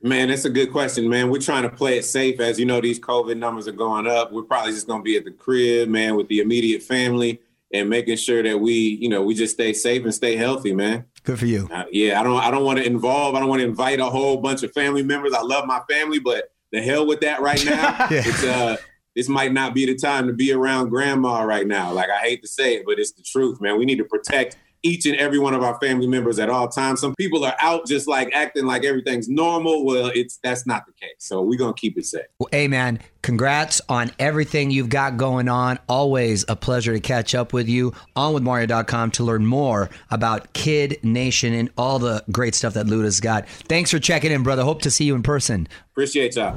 Man, 0.06 0.28
that's 0.28 0.46
a 0.46 0.52
good 0.52 0.72
question, 0.72 1.10
man. 1.10 1.32
We're 1.32 1.42
trying 1.42 1.64
to 1.64 1.70
play 1.70 1.98
it 1.98 2.06
safe. 2.06 2.40
As 2.40 2.60
you 2.60 2.66
know, 2.68 2.80
these 2.80 3.00
COVID 3.00 3.38
numbers 3.38 3.68
are 3.68 3.72
going 3.72 4.06
up. 4.06 4.32
We're 4.32 4.44
probably 4.44 4.72
just 4.72 4.86
going 4.86 5.00
to 5.00 5.04
be 5.04 5.18
at 5.18 5.26
the 5.26 5.32
crib, 5.32 5.90
man, 5.90 6.16
with 6.16 6.28
the 6.28 6.42
immediate 6.42 6.84
family 6.84 7.42
and 7.74 7.90
making 7.90 8.18
sure 8.18 8.44
that 8.44 8.60
we, 8.60 8.74
you 8.74 9.10
know, 9.10 9.24
we 9.24 9.34
just 9.34 9.56
stay 9.56 9.74
safe 9.74 10.04
and 10.04 10.14
stay 10.14 10.36
healthy, 10.36 10.76
man. 10.76 11.06
Good 11.24 11.40
for 11.40 11.48
you. 11.48 11.68
Uh, 11.74 11.86
yeah, 11.92 12.20
I 12.20 12.24
don't, 12.24 12.38
I 12.38 12.52
don't 12.52 12.64
want 12.64 12.78
to 12.78 12.86
involve. 12.86 13.34
I 13.34 13.40
don't 13.40 13.50
want 13.50 13.62
to 13.62 13.68
invite 13.68 14.00
a 14.00 14.06
whole 14.06 14.38
bunch 14.38 14.62
of 14.62 14.72
family 14.74 15.02
members. 15.02 15.34
I 15.34 15.42
love 15.42 15.66
my 15.66 15.82
family, 15.90 16.20
but 16.20 16.52
the 16.72 16.84
hell 16.84 17.08
with 17.08 17.22
that 17.22 17.42
right 17.42 17.66
now. 17.66 18.08
Yeah. 18.12 18.22
It's 18.24 18.44
uh, 18.44 18.78
this 19.16 19.28
might 19.28 19.54
not 19.54 19.74
be 19.74 19.88
the 19.88 19.96
time 19.96 20.28
to 20.28 20.34
be 20.34 20.52
around 20.52 20.90
grandma 20.90 21.42
right 21.42 21.66
now. 21.66 21.92
Like 21.92 22.12
I 22.12 22.20
hate 22.20 22.44
to 22.44 22.48
say 22.48 22.76
it, 22.76 22.84
but 22.86 23.00
it's 23.00 23.14
the 23.14 23.24
truth, 23.24 23.60
man. 23.60 23.80
We 23.80 23.86
need 23.86 23.98
to 23.98 24.06
protect 24.06 24.58
each 24.86 25.06
and 25.08 25.16
every 25.18 25.40
one 25.40 25.54
of 25.54 25.64
our 25.64 25.78
family 25.80 26.08
members 26.08 26.38
at 26.38 26.50
all 26.50 26.68
times. 26.68 27.02
Some 27.02 27.16
people 27.16 27.44
are 27.44 27.56
out 27.60 27.88
just 27.88 28.08
like 28.08 28.30
acting 28.34 28.66
like 28.66 28.86
everything's 28.86 29.28
normal. 29.28 29.84
Well, 29.84 30.12
it's 30.14 30.38
that's 30.44 30.68
not 30.68 30.86
the 30.86 30.94
case. 30.94 31.16
So 31.18 31.42
we're 31.42 31.58
gonna 31.58 31.74
keep 31.74 31.98
it 31.98 32.06
safe. 32.06 32.26
Well, 32.40 32.50
hey, 32.52 32.68
man, 32.68 33.00
congrats 33.24 33.82
on 33.90 34.12
everything 34.20 34.70
you've 34.70 34.90
got 34.90 35.18
going 35.18 35.50
on. 35.50 35.80
Always 35.90 36.46
a 36.48 36.56
pleasure 36.56 36.94
to 36.94 37.00
catch 37.00 37.34
up 37.34 37.52
with 37.52 37.68
you. 37.68 37.94
On 38.16 38.34
with 38.34 38.44
Mario.com 38.44 39.12
to 39.12 39.24
learn 39.24 39.46
more 39.46 39.90
about 40.12 40.54
Kid 40.54 40.98
Nation 41.04 41.54
and 41.54 41.70
all 41.78 41.98
the 41.98 42.24
great 42.32 42.54
stuff 42.54 42.76
that 42.76 42.86
Luda's 42.86 43.20
got. 43.20 43.50
Thanks 43.50 43.90
for 43.90 44.00
checking 44.00 44.32
in, 44.32 44.44
brother. 44.44 44.64
Hope 44.64 44.84
to 44.84 44.92
see 44.92 45.06
you 45.06 45.16
in 45.16 45.24
person. 45.24 45.68
Appreciate 45.92 46.36
y'all. 46.36 46.56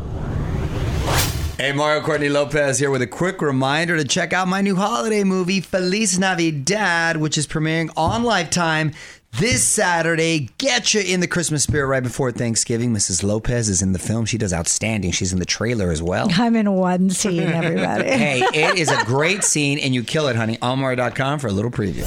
Hey, 1.58 1.72
Mario 1.72 2.00
Courtney 2.02 2.28
Lopez 2.28 2.78
here 2.78 2.88
with 2.92 3.02
a 3.02 3.06
quick 3.08 3.42
reminder 3.42 3.96
to 3.96 4.04
check 4.04 4.32
out 4.32 4.46
my 4.46 4.60
new 4.60 4.76
holiday 4.76 5.24
movie, 5.24 5.60
Feliz 5.60 6.16
Navidad, 6.16 7.16
which 7.16 7.36
is 7.36 7.48
premiering 7.48 7.90
on 7.96 8.22
Lifetime 8.22 8.92
this 9.40 9.64
Saturday. 9.64 10.50
Get 10.58 10.94
you 10.94 11.00
in 11.00 11.18
the 11.18 11.26
Christmas 11.26 11.64
spirit 11.64 11.88
right 11.88 12.02
before 12.02 12.30
Thanksgiving. 12.30 12.94
Mrs. 12.94 13.24
Lopez 13.24 13.68
is 13.68 13.82
in 13.82 13.90
the 13.90 13.98
film. 13.98 14.24
She 14.24 14.38
does 14.38 14.52
outstanding. 14.52 15.10
She's 15.10 15.32
in 15.32 15.40
the 15.40 15.44
trailer 15.44 15.90
as 15.90 16.00
well. 16.00 16.28
I'm 16.30 16.54
in 16.54 16.70
one 16.74 17.10
scene, 17.10 17.40
everybody. 17.48 18.08
hey, 18.08 18.38
it 18.54 18.78
is 18.78 18.88
a 18.88 19.04
great 19.04 19.42
scene, 19.42 19.80
and 19.80 19.92
you 19.92 20.04
kill 20.04 20.28
it, 20.28 20.36
honey. 20.36 20.58
On 20.62 20.78
Mario.com 20.78 21.40
for 21.40 21.48
a 21.48 21.52
little 21.52 21.72
preview. 21.72 22.04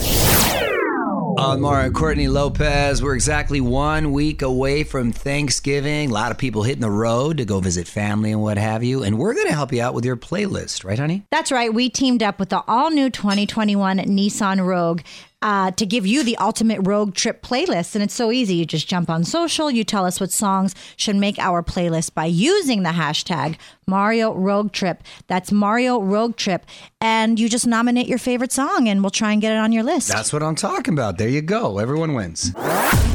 Mario 1.41 1.89
Courtney 1.91 2.27
Lopez, 2.27 3.01
we're 3.01 3.15
exactly 3.15 3.62
one 3.62 4.12
week 4.12 4.43
away 4.43 4.83
from 4.83 5.12
Thanksgiving. 5.12 6.12
A 6.12 6.13
lot 6.13 6.31
of 6.31 6.38
people 6.38 6.62
hitting 6.62 6.81
the 6.81 6.91
road 6.91 7.38
to 7.38 7.45
go 7.45 7.60
visit 7.60 7.88
family 7.88 8.31
and 8.31 8.43
what 8.43 8.60
have 8.60 8.83
you. 8.83 9.01
And 9.01 9.17
we're 9.17 9.33
going 9.33 9.48
to 9.48 9.53
help 9.53 9.74
you 9.74 9.81
out 9.81 9.95
with 9.95 10.05
your 10.05 10.15
playlist, 10.15 10.86
right, 10.86 11.00
honey? 11.00 11.24
That's 11.31 11.51
right. 11.51 11.74
We 11.74 11.89
teamed 11.89 12.21
up 12.21 12.39
with 12.39 12.50
the 12.50 12.63
all 12.67 12.91
new 12.91 13.10
2021 13.10 13.98
Nissan 13.98 14.63
Rogue. 14.63 15.01
Uh, 15.43 15.71
to 15.71 15.88
give 15.88 16.05
you 16.05 16.24
the 16.24 16.38
ultimate 16.38 16.79
rogue 16.86 17.15
trip 17.15 17.41
playlist. 17.41 17.95
And 17.95 18.03
it's 18.03 18.13
so 18.13 18.31
easy. 18.31 18.55
You 18.55 18.65
just 18.65 18.88
jump 18.88 19.10
on 19.10 19.24
social, 19.24 19.71
you 19.71 19.83
tell 19.83 20.05
us 20.05 20.19
what 20.19 20.31
songs 20.31 20.75
should 20.98 21.15
make 21.15 21.39
our 21.39 21.63
playlist 21.63 22.13
by 22.13 22.25
using 22.25 22.83
the 22.83 22.89
hashtag 22.91 23.57
Mario 23.88 24.33
Rogue 24.33 24.71
Trip. 24.71 25.03
That's 25.27 25.51
Mario 25.51 26.00
Rogue 26.00 26.36
Trip. 26.36 26.65
And 27.00 27.39
you 27.39 27.50
just 27.50 27.65
nominate 27.65 28.07
your 28.07 28.19
favorite 28.19 28.51
song 28.51 28.88
and 28.88 29.01
we'll 29.01 29.10
try 29.10 29.31
and 29.31 29.41
get 29.41 29.51
it 29.51 29.57
on 29.57 29.71
your 29.71 29.83
list. 29.83 30.10
That's 30.10 30.31
what 30.31 30.43
I'm 30.43 30.55
talking 30.55 30.93
about. 30.93 31.17
There 31.17 31.27
you 31.27 31.41
go. 31.41 31.79
Everyone 31.79 32.13
wins. 32.13 32.53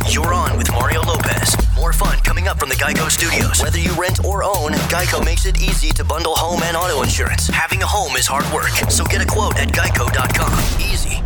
You're 0.08 0.34
on 0.34 0.56
with 0.56 0.70
Mario 0.72 1.02
Lopez. 1.02 1.56
More 1.76 1.92
fun 1.92 2.18
coming 2.20 2.48
up 2.48 2.58
from 2.58 2.68
the 2.68 2.74
Geico 2.76 3.10
Studios. 3.10 3.62
Whether 3.62 3.78
you 3.78 3.92
rent 3.94 4.24
or 4.24 4.42
own, 4.42 4.72
Geico 4.90 5.24
makes 5.24 5.46
it 5.46 5.60
easy 5.60 5.90
to 5.90 6.04
bundle 6.04 6.34
home 6.34 6.62
and 6.62 6.76
auto 6.76 7.02
insurance. 7.02 7.48
Having 7.48 7.82
a 7.82 7.86
home 7.86 8.16
is 8.16 8.26
hard 8.26 8.44
work, 8.52 8.70
so 8.90 9.04
get 9.04 9.20
a 9.22 9.26
quote 9.26 9.56
at 9.58 9.68
geico.com. 9.68 10.80
Easy. 10.80 11.25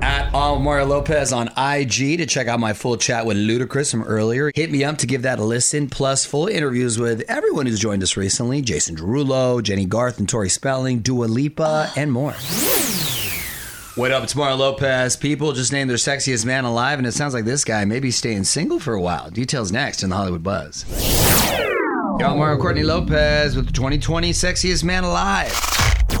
At 0.00 0.32
on 0.32 0.62
Mario 0.62 0.86
Lopez 0.86 1.32
on 1.32 1.48
IG 1.48 2.18
to 2.18 2.26
check 2.26 2.46
out 2.46 2.60
my 2.60 2.72
full 2.72 2.96
chat 2.96 3.26
with 3.26 3.36
Ludacris 3.36 3.90
from 3.90 4.04
earlier. 4.04 4.52
Hit 4.54 4.70
me 4.70 4.84
up 4.84 4.98
to 4.98 5.06
give 5.06 5.22
that 5.22 5.38
a 5.38 5.44
listen, 5.44 5.88
plus 5.88 6.24
full 6.24 6.46
interviews 6.46 6.98
with 6.98 7.22
everyone 7.28 7.66
who's 7.66 7.80
joined 7.80 8.02
us 8.02 8.16
recently 8.16 8.62
Jason 8.62 8.96
Derulo, 8.96 9.62
Jennie 9.62 9.86
Garth 9.86 10.18
and 10.18 10.28
Tori 10.28 10.48
Spelling, 10.48 11.00
Dua 11.00 11.24
Lipa, 11.24 11.90
and 11.96 12.12
more. 12.12 12.34
What 13.96 14.12
up? 14.12 14.22
It's 14.22 14.36
Mario 14.36 14.54
Lopez. 14.56 15.16
People 15.16 15.52
just 15.52 15.72
named 15.72 15.90
their 15.90 15.96
sexiest 15.96 16.46
man 16.46 16.64
alive, 16.64 16.98
and 16.98 17.06
it 17.06 17.12
sounds 17.12 17.34
like 17.34 17.44
this 17.44 17.64
guy 17.64 17.84
may 17.84 17.98
be 17.98 18.12
staying 18.12 18.44
single 18.44 18.78
for 18.78 18.94
a 18.94 19.00
while. 19.00 19.28
Details 19.30 19.72
next 19.72 20.04
in 20.04 20.10
the 20.10 20.16
Hollywood 20.16 20.44
Buzz. 20.44 20.84
Yo, 22.20 22.36
Mario 22.36 22.60
Courtney 22.60 22.84
Lopez 22.84 23.56
with 23.56 23.66
the 23.66 23.72
2020 23.72 24.30
Sexiest 24.32 24.84
Man 24.84 25.02
Alive. 25.02 25.52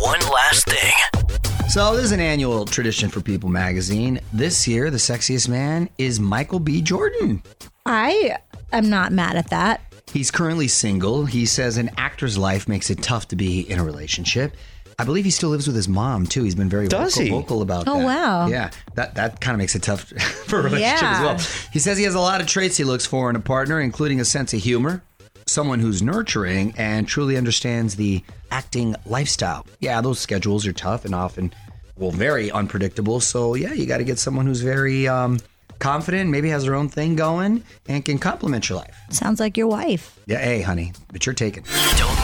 one 0.00 0.20
last 0.20 0.64
thing. 0.64 1.47
So, 1.68 1.94
this 1.94 2.06
is 2.06 2.12
an 2.12 2.20
annual 2.20 2.64
tradition 2.64 3.10
for 3.10 3.20
People 3.20 3.50
magazine. 3.50 4.20
This 4.32 4.66
year, 4.66 4.90
the 4.90 4.96
sexiest 4.96 5.48
man 5.48 5.90
is 5.98 6.18
Michael 6.18 6.60
B. 6.60 6.80
Jordan. 6.80 7.42
I 7.84 8.38
am 8.72 8.88
not 8.88 9.12
mad 9.12 9.36
at 9.36 9.50
that. 9.50 9.82
He's 10.10 10.30
currently 10.30 10.66
single. 10.66 11.26
He 11.26 11.44
says 11.44 11.76
an 11.76 11.90
actor's 11.98 12.38
life 12.38 12.68
makes 12.68 12.88
it 12.88 13.02
tough 13.02 13.28
to 13.28 13.36
be 13.36 13.60
in 13.70 13.78
a 13.78 13.84
relationship. 13.84 14.56
I 14.98 15.04
believe 15.04 15.26
he 15.26 15.30
still 15.30 15.50
lives 15.50 15.66
with 15.66 15.76
his 15.76 15.88
mom 15.88 16.26
too. 16.26 16.42
He's 16.42 16.54
been 16.54 16.70
very 16.70 16.88
Does 16.88 17.14
vocal, 17.14 17.24
he? 17.24 17.30
vocal 17.30 17.62
about 17.62 17.84
Oh, 17.86 17.98
that. 17.98 18.04
wow. 18.04 18.46
Yeah, 18.48 18.70
that 18.94 19.14
that 19.16 19.40
kind 19.40 19.54
of 19.54 19.58
makes 19.58 19.74
it 19.76 19.82
tough 19.82 20.00
for 20.46 20.60
a 20.60 20.62
relationship 20.62 21.02
Yeah. 21.02 21.12
as 21.12 21.20
well. 21.46 21.68
He 21.72 21.78
says 21.78 21.98
he 21.98 22.04
has 22.04 22.14
a 22.14 22.20
lot 22.20 22.40
of 22.40 22.46
traits 22.46 22.78
he 22.78 22.84
looks 22.84 23.04
for 23.04 23.28
in 23.30 23.36
a 23.36 23.40
partner, 23.40 23.78
including 23.80 24.20
a 24.20 24.24
sense 24.24 24.54
of 24.54 24.60
humor, 24.60 25.02
someone 25.48 25.80
who's 25.80 26.02
nurturing 26.02 26.74
and 26.76 27.08
truly 27.08 27.36
understands 27.36 27.96
the 27.96 28.22
acting 28.50 28.94
lifestyle. 29.06 29.66
Yeah, 29.80 30.00
those 30.00 30.18
schedules 30.18 30.66
are 30.66 30.72
tough 30.72 31.04
and 31.04 31.14
often, 31.14 31.52
well, 31.96 32.10
very 32.10 32.50
unpredictable. 32.50 33.20
So 33.20 33.54
yeah, 33.54 33.72
you 33.72 33.86
got 33.86 33.98
to 33.98 34.04
get 34.04 34.18
someone 34.18 34.46
who's 34.46 34.60
very 34.60 35.08
um, 35.08 35.40
confident, 35.78 36.30
maybe 36.30 36.48
has 36.50 36.64
their 36.64 36.74
own 36.74 36.88
thing 36.88 37.16
going, 37.16 37.62
and 37.88 38.04
can 38.04 38.18
complement 38.18 38.68
your 38.68 38.78
life. 38.78 38.96
Sounds 39.10 39.40
like 39.40 39.56
your 39.56 39.68
wife. 39.68 40.18
Yeah, 40.26 40.38
hey, 40.38 40.60
honey, 40.60 40.92
but 41.12 41.24
you're 41.26 41.34
taken. 41.34 41.64
Don't 41.96 42.17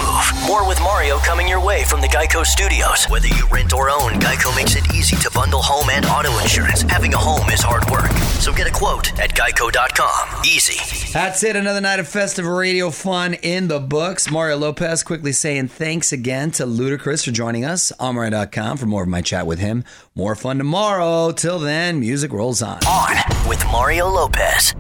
More 0.47 0.67
with 0.67 0.79
Mario 0.81 1.19
coming 1.19 1.49
your 1.49 1.65
way 1.65 1.85
from 1.85 2.01
the 2.01 2.07
Geico 2.07 2.45
Studios. 2.45 3.05
Whether 3.07 3.29
you 3.29 3.47
rent 3.49 3.73
or 3.73 3.91
own, 3.91 4.13
Geico 4.21 4.55
makes 4.55 4.77
it 4.77 4.95
easy 4.95 5.17
to 5.17 5.31
bundle 5.35 5.63
home 5.63 5.89
and 5.91 6.05
auto 6.07 6.39
insurance. 6.39 6.83
Having 6.83 7.15
a 7.15 7.19
home 7.19 7.49
is 7.51 7.61
hard 7.63 7.89
work. 7.91 8.11
So 8.41 8.53
get 8.53 8.67
a 8.67 8.71
quote 8.71 9.19
at 9.19 9.35
geico.com. 9.35 10.45
Easy. 10.45 11.13
That's 11.13 11.43
it. 11.43 11.57
Another 11.57 11.81
night 11.81 11.99
of 12.01 12.09
festive 12.09 12.47
radio 12.47 12.91
fun 12.91 13.35
in 13.35 13.69
the 13.69 13.81
books. 13.81 14.31
Mario 14.31 14.57
Lopez 14.57 15.03
quickly 15.03 15.33
saying 15.33 15.69
thanks 15.69 16.13
again 16.13 16.51
to 16.53 16.67
Ludacris 16.67 17.25
for 17.25 17.31
joining 17.31 17.65
us. 17.65 17.93
Mario.com 18.01 18.77
for 18.77 18.87
more 18.87 19.03
of 19.03 19.09
my 19.09 19.23
chat 19.23 19.47
with 19.47 19.59
him. 19.59 19.85
More 20.15 20.35
fun 20.35 20.59
tomorrow. 20.59 21.33
Till 21.33 21.59
then, 21.59 22.01
music 22.01 22.33
rolls 22.33 22.63
on. 22.63 22.79
On 22.87 23.49
with 23.49 23.65
Mario 23.67 24.09
Lopez. 24.09 24.75